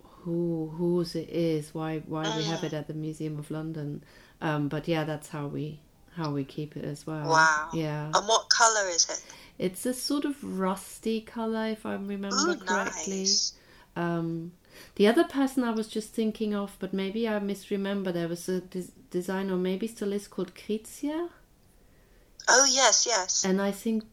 who 0.01 0.73
whose 0.77 1.15
it 1.15 1.29
is. 1.29 1.73
Why 1.73 1.99
why 1.99 2.23
we 2.35 2.43
have 2.43 2.59
mm. 2.59 2.65
it 2.65 2.73
at 2.73 2.87
the 2.87 2.93
Museum 2.93 3.39
of 3.39 3.49
London. 3.49 4.03
Um, 4.41 4.67
but 4.67 4.87
yeah, 4.87 5.03
that's 5.03 5.29
how 5.29 5.47
we 5.47 5.79
how 6.15 6.31
we 6.31 6.43
keep 6.43 6.75
it 6.77 6.83
as 6.83 7.05
well. 7.05 7.27
Wow. 7.29 7.69
Yeah. 7.73 8.05
And 8.13 8.27
what 8.27 8.49
color 8.49 8.87
is 8.89 9.07
it? 9.09 9.23
It's 9.59 9.85
a 9.85 9.93
sort 9.93 10.25
of 10.25 10.35
rusty 10.43 11.21
color, 11.21 11.67
if 11.67 11.85
I 11.85 11.93
remember 11.93 12.35
Ooh, 12.35 12.55
correctly. 12.55 13.19
nice. 13.19 13.53
Um, 13.95 14.51
the 14.95 15.07
other 15.07 15.23
person 15.23 15.63
I 15.63 15.71
was 15.71 15.87
just 15.87 16.09
thinking 16.13 16.53
of, 16.53 16.75
but 16.79 16.93
maybe 16.93 17.27
I 17.27 17.39
misremember, 17.39 18.11
there 18.11 18.27
was 18.27 18.47
a 18.49 18.61
des- 18.61 18.91
designer, 19.09 19.55
maybe 19.57 19.87
still 19.87 20.13
is 20.13 20.27
called 20.27 20.53
Krizia, 20.53 21.29
Oh 22.49 22.65
yes, 22.65 23.05
yes. 23.07 23.43
and 23.43 23.61
I 23.61 23.71
think 23.71 24.03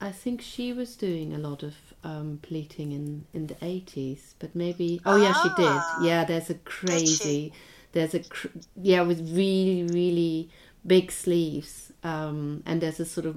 I 0.00 0.12
think 0.12 0.40
she 0.42 0.72
was 0.72 0.94
doing 0.96 1.34
a 1.34 1.38
lot 1.38 1.62
of 1.62 1.74
um, 2.04 2.38
pleating 2.42 2.92
in 2.92 3.24
in 3.34 3.46
the 3.48 3.56
eighties. 3.62 4.34
But 4.38 4.54
maybe 4.54 5.00
oh 5.04 5.16
yeah, 5.16 5.32
she 5.32 5.48
Ah. 5.56 5.56
did. 6.00 6.06
Yeah, 6.06 6.24
there's 6.24 6.50
a 6.50 6.54
crazy, 6.54 7.52
there's 7.92 8.14
a 8.14 8.20
cr- 8.20 8.48
yeah 8.76 9.02
with 9.02 9.20
really 9.36 9.82
really 9.92 10.50
big 10.86 11.10
sleeves, 11.12 11.92
um, 12.02 12.62
and 12.66 12.80
there's 12.80 13.00
a 13.00 13.04
sort 13.04 13.26
of 13.26 13.36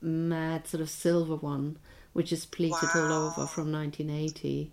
mad 0.00 0.66
sort 0.66 0.80
of 0.80 0.90
silver 0.90 1.36
one 1.36 1.78
which 2.12 2.32
is 2.32 2.44
pleated 2.44 2.88
all 2.94 3.12
over 3.12 3.46
from 3.46 3.72
1980. 3.72 4.70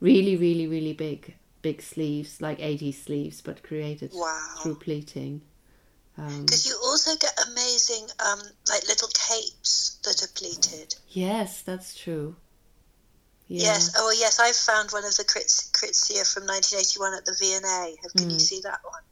Really, 0.00 0.34
really, 0.36 0.66
really 0.66 0.92
big, 0.92 1.36
big 1.62 1.80
sleeves, 1.80 2.40
like 2.40 2.58
80s 2.58 2.94
sleeves, 3.04 3.40
but 3.40 3.62
created 3.62 4.10
Wow. 4.12 4.56
through 4.60 4.74
pleating. 4.76 5.42
Um, 6.18 6.40
Because 6.44 6.66
you 6.66 6.76
also 6.82 7.14
get 7.16 7.38
amazing, 7.46 8.08
um, 8.18 8.40
like 8.68 8.86
little 8.88 9.08
capes 9.14 9.98
that 10.02 10.22
are 10.24 10.32
pleated. 10.34 10.96
yes, 11.08 11.62
that's 11.62 11.94
true. 11.94 12.34
Yeah. 13.52 13.64
Yes. 13.64 13.92
Oh, 13.98 14.10
yes. 14.18 14.40
I 14.40 14.50
found 14.52 14.90
one 14.92 15.04
of 15.04 15.14
the 15.16 15.24
Kritz, 15.24 15.70
Krizia 15.72 16.24
from 16.32 16.46
1981 16.46 17.14
at 17.14 17.24
the 17.26 17.34
V&A. 17.38 17.96
Have- 18.02 18.14
Can 18.14 18.30
you 18.30 18.36
Mm. 18.36 18.40
see 18.40 18.60
that 18.62 18.80
one? 18.82 19.02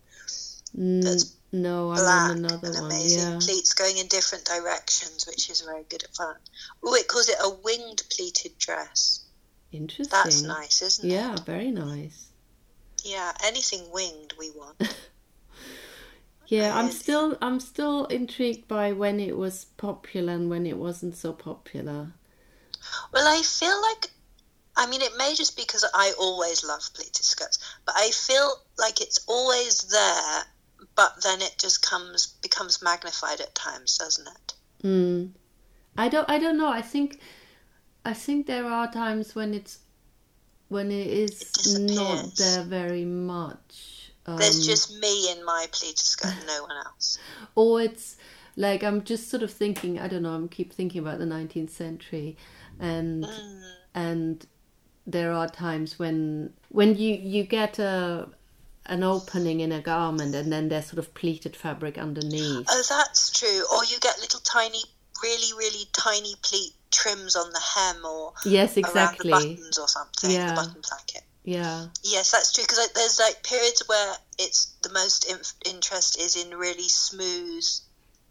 N- 0.78 1.00
that's 1.00 1.32
no, 1.52 1.90
I'm 1.92 1.98
on 1.98 2.36
another 2.38 2.70
one. 2.72 2.84
amazing 2.84 3.32
Yeah. 3.32 3.38
pleats 3.40 3.74
going 3.74 3.98
in 3.98 4.06
different 4.06 4.44
directions, 4.46 5.26
which 5.26 5.50
is 5.50 5.60
very 5.60 5.84
good 5.90 6.04
at 6.04 6.14
fun. 6.14 6.36
Oh, 6.82 6.94
it 6.94 7.06
calls 7.08 7.28
it 7.28 7.36
a 7.40 7.50
winged 7.50 8.02
pleated 8.08 8.56
dress. 8.56 9.20
Interesting. 9.72 10.06
That's 10.10 10.40
nice, 10.42 10.80
isn't 10.80 11.04
it? 11.10 11.12
Yeah, 11.12 11.36
very 11.44 11.70
nice. 11.70 12.28
Yeah. 13.02 13.32
Anything 13.42 13.90
winged, 13.90 14.32
we 14.38 14.50
want. 14.52 14.80
Yeah, 16.46 16.76
I'm 16.76 16.90
still 16.90 17.38
I'm 17.40 17.60
still 17.60 18.06
intrigued 18.06 18.66
by 18.66 18.90
when 18.92 19.20
it 19.20 19.36
was 19.36 19.66
popular 19.76 20.32
and 20.32 20.50
when 20.50 20.66
it 20.66 20.76
wasn't 20.78 21.16
so 21.16 21.32
popular. 21.32 22.12
Well, 23.12 23.26
I 23.28 23.42
feel 23.42 23.80
like, 23.82 24.10
I 24.80 24.86
mean, 24.86 25.02
it 25.02 25.12
may 25.18 25.34
just 25.34 25.56
be 25.58 25.62
because 25.62 25.84
I 25.92 26.14
always 26.18 26.64
love 26.64 26.80
pleated 26.94 27.22
skirts, 27.22 27.58
but 27.84 27.94
I 27.98 28.10
feel 28.12 28.56
like 28.78 29.02
it's 29.02 29.20
always 29.28 29.82
there, 29.82 30.44
but 30.96 31.22
then 31.22 31.42
it 31.42 31.56
just 31.60 31.82
comes 31.82 32.28
becomes 32.40 32.82
magnified 32.82 33.42
at 33.42 33.54
times, 33.54 33.98
doesn't 33.98 34.26
it? 34.26 34.54
Mm. 34.82 35.32
I 35.98 36.08
don't 36.08 36.28
I 36.30 36.38
don't 36.38 36.56
know. 36.56 36.70
I 36.70 36.80
think 36.80 37.20
I 38.06 38.14
think 38.14 38.46
there 38.46 38.64
are 38.64 38.90
times 38.90 39.34
when 39.34 39.52
it's 39.52 39.80
when 40.68 40.90
it 40.90 41.08
is 41.08 41.42
It 41.66 41.92
not 41.92 42.36
there 42.36 42.62
very 42.62 43.04
much. 43.04 44.12
Um, 44.24 44.38
There's 44.38 44.64
just 44.64 44.98
me 44.98 45.30
in 45.30 45.44
my 45.44 45.66
pleated 45.72 45.98
skirt, 45.98 46.32
and 46.38 46.46
no 46.46 46.62
one 46.62 46.76
else. 46.86 47.18
or 47.54 47.82
it's 47.82 48.16
like 48.56 48.82
I'm 48.82 49.04
just 49.04 49.28
sort 49.28 49.42
of 49.42 49.52
thinking. 49.52 50.00
I 50.00 50.08
don't 50.08 50.22
know. 50.22 50.32
I'm 50.32 50.48
keep 50.48 50.72
thinking 50.72 51.02
about 51.02 51.18
the 51.18 51.26
19th 51.26 51.68
century, 51.70 52.38
and 52.78 53.24
Mm. 53.24 53.62
and 53.94 54.46
there 55.12 55.32
are 55.32 55.48
times 55.48 55.98
when 55.98 56.52
when 56.68 56.96
you 56.96 57.14
you 57.14 57.44
get 57.44 57.78
a 57.78 58.28
an 58.86 59.02
opening 59.02 59.60
in 59.60 59.72
a 59.72 59.80
garment 59.80 60.34
and 60.34 60.52
then 60.52 60.68
there's 60.68 60.86
sort 60.86 60.98
of 60.98 61.14
pleated 61.14 61.54
fabric 61.56 61.96
underneath. 61.98 62.66
Oh, 62.68 62.82
that's 62.88 63.30
true. 63.30 63.64
Or 63.72 63.84
you 63.84 63.98
get 64.00 64.18
little 64.20 64.40
tiny, 64.40 64.82
really, 65.22 65.52
really 65.56 65.84
tiny 65.92 66.34
pleat 66.42 66.72
trims 66.90 67.36
on 67.36 67.52
the 67.52 67.60
hem 67.60 68.04
or 68.04 68.32
yes, 68.44 68.76
exactly 68.76 69.30
around 69.30 69.46
the 69.46 69.54
buttons 69.54 69.78
or 69.78 69.86
something, 69.86 70.30
Yeah. 70.30 70.48
the 70.48 70.54
button 70.54 70.82
placket. 70.82 71.22
Yeah. 71.44 71.86
Yes, 72.02 72.32
that's 72.32 72.52
true. 72.52 72.64
Because 72.64 72.88
there's 72.94 73.18
like 73.18 73.42
periods 73.44 73.82
where 73.86 74.14
it's 74.38 74.72
the 74.82 74.90
most 74.90 75.30
in- 75.30 75.72
interest 75.72 76.20
is 76.20 76.36
in 76.36 76.56
really 76.56 76.88
smooth, 76.88 77.64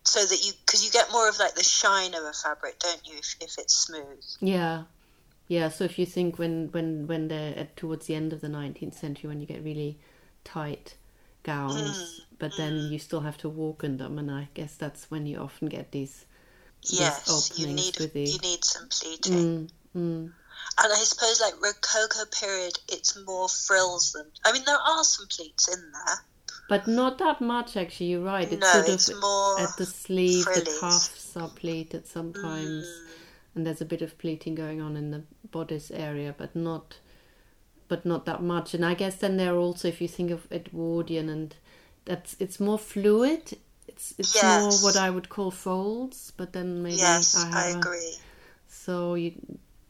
so 0.04 0.26
that 0.26 0.46
you 0.46 0.52
because 0.66 0.84
you 0.84 0.92
get 0.92 1.12
more 1.12 1.30
of 1.30 1.40
like 1.40 1.56
the 1.56 1.64
shine 1.64 2.14
of 2.16 2.24
a 2.24 2.34
fabric, 2.34 2.80
don't 2.80 3.02
you? 3.08 3.18
If, 3.18 3.36
if 3.42 3.58
it's 3.58 3.76
smooth. 3.76 4.24
Yeah, 4.42 4.84
yeah. 5.50 5.68
So 5.68 5.84
if 5.84 6.00
you 6.00 6.06
think 6.06 6.40
when 6.40 6.70
when 6.72 7.06
when 7.08 7.28
they're 7.28 7.58
at, 7.58 7.76
towards 7.76 8.06
the 8.08 8.16
end 8.16 8.32
of 8.32 8.40
the 8.40 8.48
nineteenth 8.48 8.98
century, 8.98 9.28
when 9.28 9.42
you 9.42 9.46
get 9.48 9.62
really 9.64 10.00
tight 10.46 10.96
gowns, 11.44 12.22
but 12.38 12.52
then 12.56 12.88
you 12.92 13.00
still 13.00 13.22
have 13.22 13.38
to 13.40 13.50
walk 13.50 13.84
in 13.84 13.98
them, 13.98 14.18
and 14.18 14.32
I 14.32 14.48
guess 14.54 14.76
that's 14.76 15.12
when 15.12 15.26
you 15.26 15.40
often 15.40 15.68
get 15.68 15.92
these. 15.92 16.26
These 16.90 17.00
Yes, 17.02 17.60
you 17.60 17.68
need 17.68 17.98
with 18.00 18.14
the- 18.14 18.24
you 18.24 18.38
need 18.40 18.64
some 18.64 18.88
pleating. 18.88 19.34
Mm, 19.34 19.70
mm. 19.98 20.34
And 20.82 20.94
I 20.94 21.04
suppose 21.04 21.42
like 21.42 21.56
Rococo 21.62 22.24
period, 22.40 22.80
it's 22.88 23.18
more 23.26 23.50
frills 23.50 24.14
than. 24.14 24.28
I 24.46 24.54
mean, 24.54 24.64
there 24.66 24.78
are 24.78 25.04
some 25.04 25.28
pleats 25.28 25.68
in 25.68 25.92
there. 25.92 26.24
But 26.70 26.88
not 26.88 27.18
that 27.18 27.42
much, 27.42 27.76
actually. 27.76 28.08
You're 28.12 28.24
right. 28.24 28.50
It's 28.50 28.62
no, 28.62 28.72
sort 28.74 28.90
it's 28.90 29.10
of 29.10 29.20
more. 29.20 29.60
at 29.60 29.76
the 29.78 29.86
sleeve, 29.88 30.46
the 30.46 30.52
frillies. 30.52 30.80
cuffs 30.80 31.36
are 31.36 31.50
pleated 31.50 32.08
sometimes, 32.08 32.86
Mm, 32.86 33.08
and 33.56 33.66
there's 33.66 33.82
a 33.82 33.86
bit 33.86 34.02
of 34.04 34.18
pleating 34.20 34.54
going 34.56 34.80
on 34.80 34.96
in 34.96 35.10
the 35.12 35.24
bodice 35.52 35.92
area, 35.92 36.34
but 36.38 36.56
not, 36.56 36.98
but 37.88 38.06
not 38.06 38.26
that 38.26 38.42
much. 38.42 38.74
And 38.74 38.86
I 38.86 38.94
guess 38.94 39.16
then 39.18 39.38
there 39.38 39.54
are 39.54 39.58
also, 39.58 39.88
if 39.88 40.02
you 40.02 40.08
think 40.08 40.32
of 40.32 40.48
Edwardian, 40.52 41.30
and 41.30 41.56
that's 42.06 42.36
it's 42.40 42.60
more 42.60 42.80
fluid. 42.80 43.58
It's 43.88 44.14
it's 44.18 44.36
Yes. 44.36 44.62
more 44.62 44.72
what 44.92 44.98
I 44.98 45.10
would 45.10 45.30
call 45.30 45.52
folds, 45.52 46.32
but 46.38 46.54
then 46.54 46.82
maybe 46.84 46.98
yes, 46.98 47.36
I 47.36 47.50
I, 47.50 47.62
have 47.68 47.76
a, 47.76 47.78
agree. 47.80 48.16
so 48.68 49.16
you, 49.16 49.34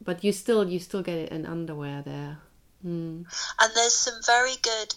but 0.02 0.24
you 0.24 0.32
still 0.32 0.68
you 0.68 0.78
still 0.78 1.02
get 1.02 1.18
it 1.18 1.32
in 1.32 1.46
underwear 1.46 2.02
there. 2.02 2.38
Mm. 2.84 3.26
And 3.60 3.72
there's 3.74 3.92
some 3.92 4.20
very 4.26 4.54
good 4.62 4.94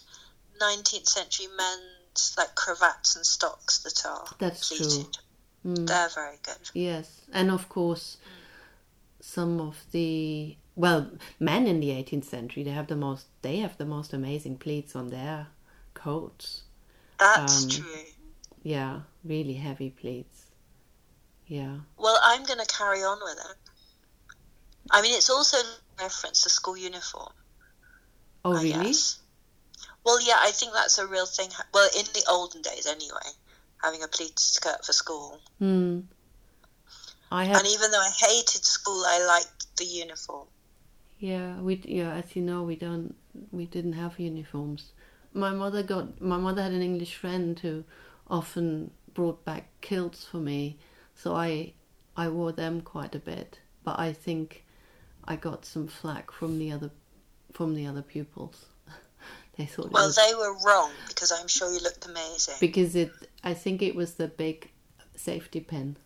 19th 0.60 1.06
century 1.06 1.48
men's 1.56 2.34
like 2.38 2.54
cravats 2.54 3.16
and 3.16 3.26
stocks 3.26 3.78
that 3.80 4.06
are 4.06 4.24
That's 4.38 4.68
true. 4.68 5.04
Mm. 5.66 5.86
They're 5.86 6.08
very 6.14 6.38
good. 6.42 6.70
Yes, 6.74 7.20
and 7.32 7.50
of 7.50 7.68
course, 7.68 8.16
some 9.34 9.60
of 9.60 9.84
the 9.92 10.56
well, 10.76 11.10
men 11.38 11.66
in 11.66 11.80
the 11.80 11.90
18th 11.90 12.24
century 12.24 12.62
they 12.64 12.70
have 12.70 12.86
the 12.88 12.96
most 12.96 13.26
they 13.42 13.58
have 13.58 13.76
the 13.78 13.84
most 13.86 14.12
amazing 14.12 14.56
pleats 14.58 14.96
on 14.96 15.08
their 15.08 15.48
coats. 15.94 16.62
That's 17.18 17.64
Um, 17.64 17.68
true. 17.68 18.04
Yeah, 18.62 19.02
really 19.24 19.54
heavy 19.54 19.90
pleats. 19.90 20.50
Yeah, 21.46 21.78
Well, 21.96 22.20
I'm 22.22 22.44
going 22.44 22.60
to 22.60 22.66
carry 22.66 23.02
on 23.02 23.18
with 23.20 23.36
it. 23.50 23.56
I 24.90 25.02
mean, 25.02 25.14
it's 25.14 25.28
also 25.28 25.58
a 25.58 25.64
reference 26.02 26.42
to 26.44 26.48
school 26.48 26.76
uniform. 26.76 27.32
Oh, 28.44 28.56
I 28.56 28.62
really? 28.62 28.88
guess. 28.88 29.18
Well, 30.04 30.20
yeah, 30.20 30.38
I 30.38 30.52
think 30.52 30.72
that's 30.72 30.98
a 30.98 31.06
real 31.06 31.26
thing. 31.26 31.50
Well, 31.74 31.90
in 31.96 32.06
the 32.14 32.24
olden 32.28 32.62
days, 32.62 32.86
anyway, 32.86 33.32
having 33.82 34.02
a 34.02 34.08
pleated 34.08 34.38
skirt 34.38 34.84
for 34.84 34.92
school. 34.94 35.40
Hmm. 35.58 36.00
I. 37.34 37.44
And 37.44 37.66
even 37.66 37.90
though 37.90 38.00
I 38.00 38.10
hated 38.10 38.64
school, 38.64 39.02
I 39.06 39.24
liked 39.26 39.76
the 39.76 39.84
uniform. 39.84 40.46
Yeah, 41.18 41.60
we 41.60 41.80
yeah. 41.84 42.12
As 42.14 42.36
you 42.36 42.42
know, 42.42 42.62
we 42.62 42.76
don't 42.76 43.14
we 43.50 43.66
didn't 43.66 43.94
have 43.94 44.18
uniforms. 44.18 44.92
My 45.32 45.50
mother 45.50 45.82
got 45.82 46.20
my 46.20 46.36
mother 46.36 46.62
had 46.62 46.72
an 46.72 46.82
English 46.82 47.16
friend 47.16 47.58
who 47.58 47.84
often 48.28 48.90
brought 49.14 49.44
back 49.44 49.68
kilts 49.80 50.24
for 50.24 50.38
me, 50.38 50.78
so 51.14 51.34
I 51.34 51.72
I 52.16 52.28
wore 52.28 52.52
them 52.52 52.80
quite 52.82 53.14
a 53.14 53.18
bit. 53.18 53.58
But 53.82 53.98
I 53.98 54.12
think 54.12 54.64
I 55.24 55.36
got 55.36 55.64
some 55.64 55.88
flack 55.88 56.30
from 56.30 56.58
the 56.58 56.70
other 56.72 56.90
from 57.52 57.74
the 57.74 57.86
other 57.86 58.02
pupils. 58.02 58.66
they 59.56 59.66
thought 59.66 59.90
Well, 59.90 60.06
was 60.06 60.16
they 60.16 60.34
were 60.34 60.54
wrong 60.64 60.92
because 61.08 61.32
I'm 61.32 61.48
sure 61.48 61.72
you 61.72 61.80
looked 61.80 62.06
amazing. 62.06 62.54
because 62.60 62.94
it. 62.94 63.10
I 63.42 63.54
think 63.54 63.82
it 63.82 63.94
was 63.96 64.14
the 64.14 64.28
big 64.28 64.70
safety 65.16 65.60
pin 65.60 65.96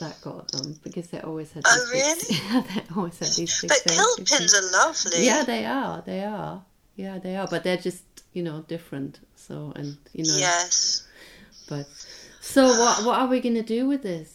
that 0.00 0.20
got 0.20 0.50
them 0.52 0.78
because 0.82 1.08
they 1.08 1.20
always 1.20 1.52
had. 1.52 1.64
Oh, 1.66 1.88
big- 1.92 2.02
really? 2.02 2.40
yeah, 2.52 2.60
they 2.62 2.82
always 2.96 3.18
had 3.18 3.28
these 3.28 3.60
big 3.60 3.68
But 3.70 3.82
kilt 3.92 4.18
pins. 4.26 4.54
are 4.54 4.70
lovely. 4.72 5.24
Yeah, 5.26 5.44
they 5.44 5.64
are. 5.64 6.02
They 6.04 6.24
are. 6.24 6.62
yeah, 6.96 7.18
they 7.18 7.36
are, 7.36 7.46
but 7.48 7.64
they're 7.64 7.76
just 7.76 8.02
you 8.32 8.42
know 8.42 8.62
different. 8.68 9.20
So 9.36 9.72
and 9.76 9.96
you 10.12 10.24
know, 10.24 10.36
Yes. 10.36 11.06
but 11.68 11.86
so 12.40 12.66
what 12.78 13.04
what 13.04 13.18
are 13.18 13.26
we 13.26 13.40
gonna 13.40 13.62
do 13.62 13.86
with 13.88 14.02
this? 14.02 14.34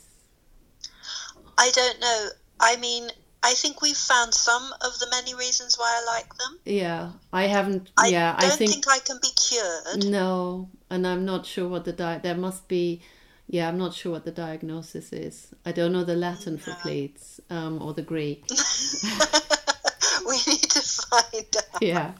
I 1.57 1.69
don't 1.71 1.99
know. 1.99 2.27
I 2.59 2.75
mean, 2.77 3.09
I 3.43 3.53
think 3.53 3.81
we've 3.81 3.95
found 3.97 4.33
some 4.33 4.63
of 4.81 4.97
the 4.99 5.07
many 5.11 5.33
reasons 5.35 5.75
why 5.77 6.01
I 6.01 6.15
like 6.15 6.29
them. 6.35 6.59
Yeah, 6.65 7.11
I 7.31 7.43
haven't. 7.43 7.91
I 7.97 8.07
yeah, 8.07 8.35
don't 8.39 8.51
I 8.51 8.55
think, 8.55 8.71
think 8.71 8.85
I 8.89 8.99
can 8.99 9.19
be 9.21 9.29
cured. 9.35 10.05
no, 10.05 10.69
and 10.89 11.05
I'm 11.05 11.25
not 11.25 11.45
sure 11.45 11.67
what 11.67 11.85
the 11.85 11.93
diet. 11.93 12.23
There 12.23 12.35
must 12.35 12.67
be. 12.67 13.01
Yeah, 13.53 13.67
I'm 13.67 13.77
not 13.77 13.93
sure 13.93 14.11
what 14.11 14.25
the 14.25 14.31
diagnosis 14.31 15.13
is. 15.13 15.53
I 15.63 15.73
don't 15.73 15.93
know 15.93 16.03
the 16.03 16.15
Latin 16.15 16.57
for 16.57 16.73
pleats 16.81 17.39
um, 17.51 17.79
or 17.83 17.93
the 17.93 18.01
Greek. 18.01 18.45
we 20.27 20.37
need 20.47 20.63
to 20.71 20.81
find 20.81 21.55
out. 21.57 21.79
Yeah, 21.79 22.13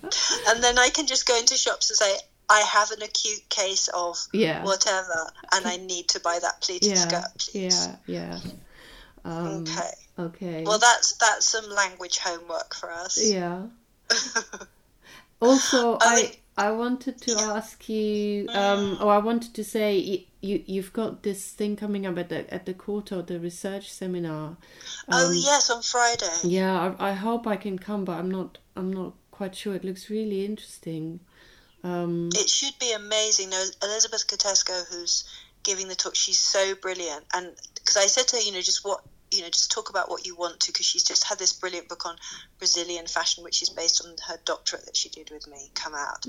And 0.50 0.64
then 0.64 0.78
I 0.78 0.90
can 0.90 1.08
just 1.08 1.28
go 1.28 1.36
into 1.36 1.56
shops 1.56 1.90
and 1.90 1.98
say, 1.98 2.18
I 2.52 2.60
have 2.60 2.92
an 2.92 3.02
acute 3.02 3.50
case 3.50 3.88
of 3.88 4.16
yeah, 4.32 4.64
whatever, 4.64 5.32
and 5.52 5.66
I 5.66 5.78
need 5.78 6.10
to 6.10 6.20
buy 6.20 6.38
that 6.40 6.62
pleated 6.62 6.92
yeah, 6.92 7.08
skirt, 7.08 7.26
please. 7.40 7.90
yeah, 8.06 8.40
yeah. 8.40 8.40
Um, 9.26 9.64
Okay. 9.64 9.90
okay. 10.20 10.64
Well, 10.66 10.78
that's 10.78 11.18
that's 11.18 11.48
some 11.48 11.68
language 11.72 12.20
homework 12.20 12.76
for 12.76 12.92
us. 12.92 13.18
Yeah. 13.20 13.64
Also, 15.42 15.98
I 16.00 16.32
I 16.56 16.72
wanted 16.72 17.20
to 17.22 17.32
ask 17.40 17.90
you, 17.90 18.48
um, 18.50 18.98
or 19.02 19.12
I 19.12 19.18
wanted 19.18 19.54
to 19.56 19.64
say, 19.64 20.00
y- 20.08 20.26
you 20.42 20.64
you've 20.68 20.94
got 20.94 21.24
this 21.24 21.50
thing 21.52 21.76
coming 21.76 22.06
up 22.06 22.18
at 22.18 22.30
the 22.30 22.54
at 22.54 22.66
the 22.66 22.74
Courtauld, 22.74 23.28
the 23.28 23.40
research 23.40 23.92
seminar. 23.92 24.58
oh 25.12 25.28
Um, 25.28 25.34
yes, 25.36 25.70
on 25.70 25.82
Friday. 25.82 26.36
Yeah, 26.44 26.96
I, 27.00 27.10
I 27.10 27.14
hope 27.14 27.48
I 27.48 27.56
can 27.56 27.80
come, 27.80 28.06
but 28.06 28.14
I'm 28.20 28.30
not 28.30 28.60
I'm 28.76 28.94
not 28.94 29.14
quite 29.32 29.56
sure. 29.56 29.74
It 29.74 29.84
looks 29.84 30.10
really 30.12 30.46
interesting. 30.46 31.20
Um, 31.84 32.30
It 32.36 32.50
should 32.50 32.78
be 32.80 32.92
amazing. 32.94 33.50
No, 33.50 33.64
Elizabeth 33.82 34.28
Kutesko, 34.28 34.86
who's 34.92 35.26
giving 35.64 35.88
the 35.88 35.96
talk, 35.96 36.16
she's 36.16 36.38
so 36.40 36.76
brilliant. 36.76 37.26
And 37.34 37.52
because 37.76 37.98
I 37.98 38.06
said 38.08 38.28
to 38.30 38.36
her, 38.36 38.42
you 38.42 38.52
know, 38.54 38.62
just 38.62 38.86
what, 38.86 39.04
you 39.34 39.42
know, 39.42 39.50
just 39.50 39.72
talk 39.72 39.90
about 39.90 40.10
what 40.10 40.26
you 40.26 40.36
want 40.36 40.60
to, 40.62 40.72
because 40.72 40.86
she's 40.86 41.04
just 41.04 41.28
had 41.28 41.40
this 41.40 41.54
brilliant 41.54 41.90
book 41.90 42.06
on 42.06 42.16
Brazilian 42.60 43.08
fashion, 43.08 43.44
which 43.44 43.62
is 43.62 43.70
based 43.70 44.06
on 44.06 44.16
her 44.28 44.40
doctorate 44.46 44.86
that 44.86 44.96
she 44.96 45.10
did 45.10 45.30
with 45.32 45.48
me, 45.48 45.72
come 45.74 45.96
out. 45.96 46.26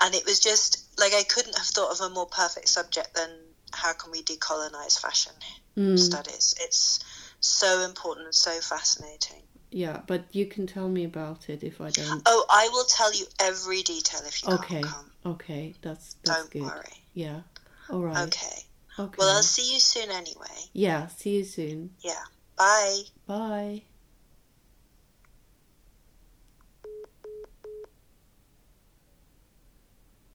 And 0.00 0.14
it 0.14 0.24
was 0.26 0.40
just 0.40 0.86
like 0.98 1.14
I 1.14 1.22
couldn't 1.22 1.56
have 1.56 1.66
thought 1.66 1.92
of 1.92 2.00
a 2.00 2.14
more 2.14 2.26
perfect 2.26 2.68
subject 2.68 3.14
than 3.14 3.30
how 3.72 3.92
can 3.94 4.10
we 4.12 4.22
decolonize 4.22 4.98
fashion 4.98 5.32
mm, 5.76 5.98
studies. 5.98 6.54
It's 6.60 7.00
so 7.40 7.80
important 7.84 8.26
and 8.26 8.34
so 8.34 8.60
fascinating. 8.60 9.42
yeah, 9.70 10.00
but 10.06 10.24
you 10.32 10.46
can 10.46 10.66
tell 10.66 10.88
me 10.88 11.04
about 11.04 11.48
it 11.48 11.62
if 11.62 11.80
I 11.80 11.90
don't. 11.90 12.22
Oh, 12.26 12.44
I 12.50 12.68
will 12.72 12.84
tell 12.84 13.14
you 13.14 13.26
every 13.40 13.82
detail 13.82 14.20
if 14.26 14.42
you 14.42 14.52
Okay, 14.54 14.84
okay, 15.24 15.74
that's 15.82 16.16
that's 16.24 16.42
Don't 16.42 16.50
good. 16.50 16.62
worry. 16.62 17.04
Yeah. 17.14 17.40
All 17.90 18.02
right. 18.02 18.26
Okay. 18.26 18.65
Okay. 18.98 19.16
Well, 19.18 19.36
I'll 19.36 19.42
see 19.42 19.74
you 19.74 19.80
soon 19.80 20.10
anyway. 20.10 20.70
yeah. 20.72 21.08
See 21.08 21.36
you 21.36 21.44
soon. 21.44 21.90
Yeah. 22.00 22.24
Bye. 22.56 23.02
Bye. 23.26 23.82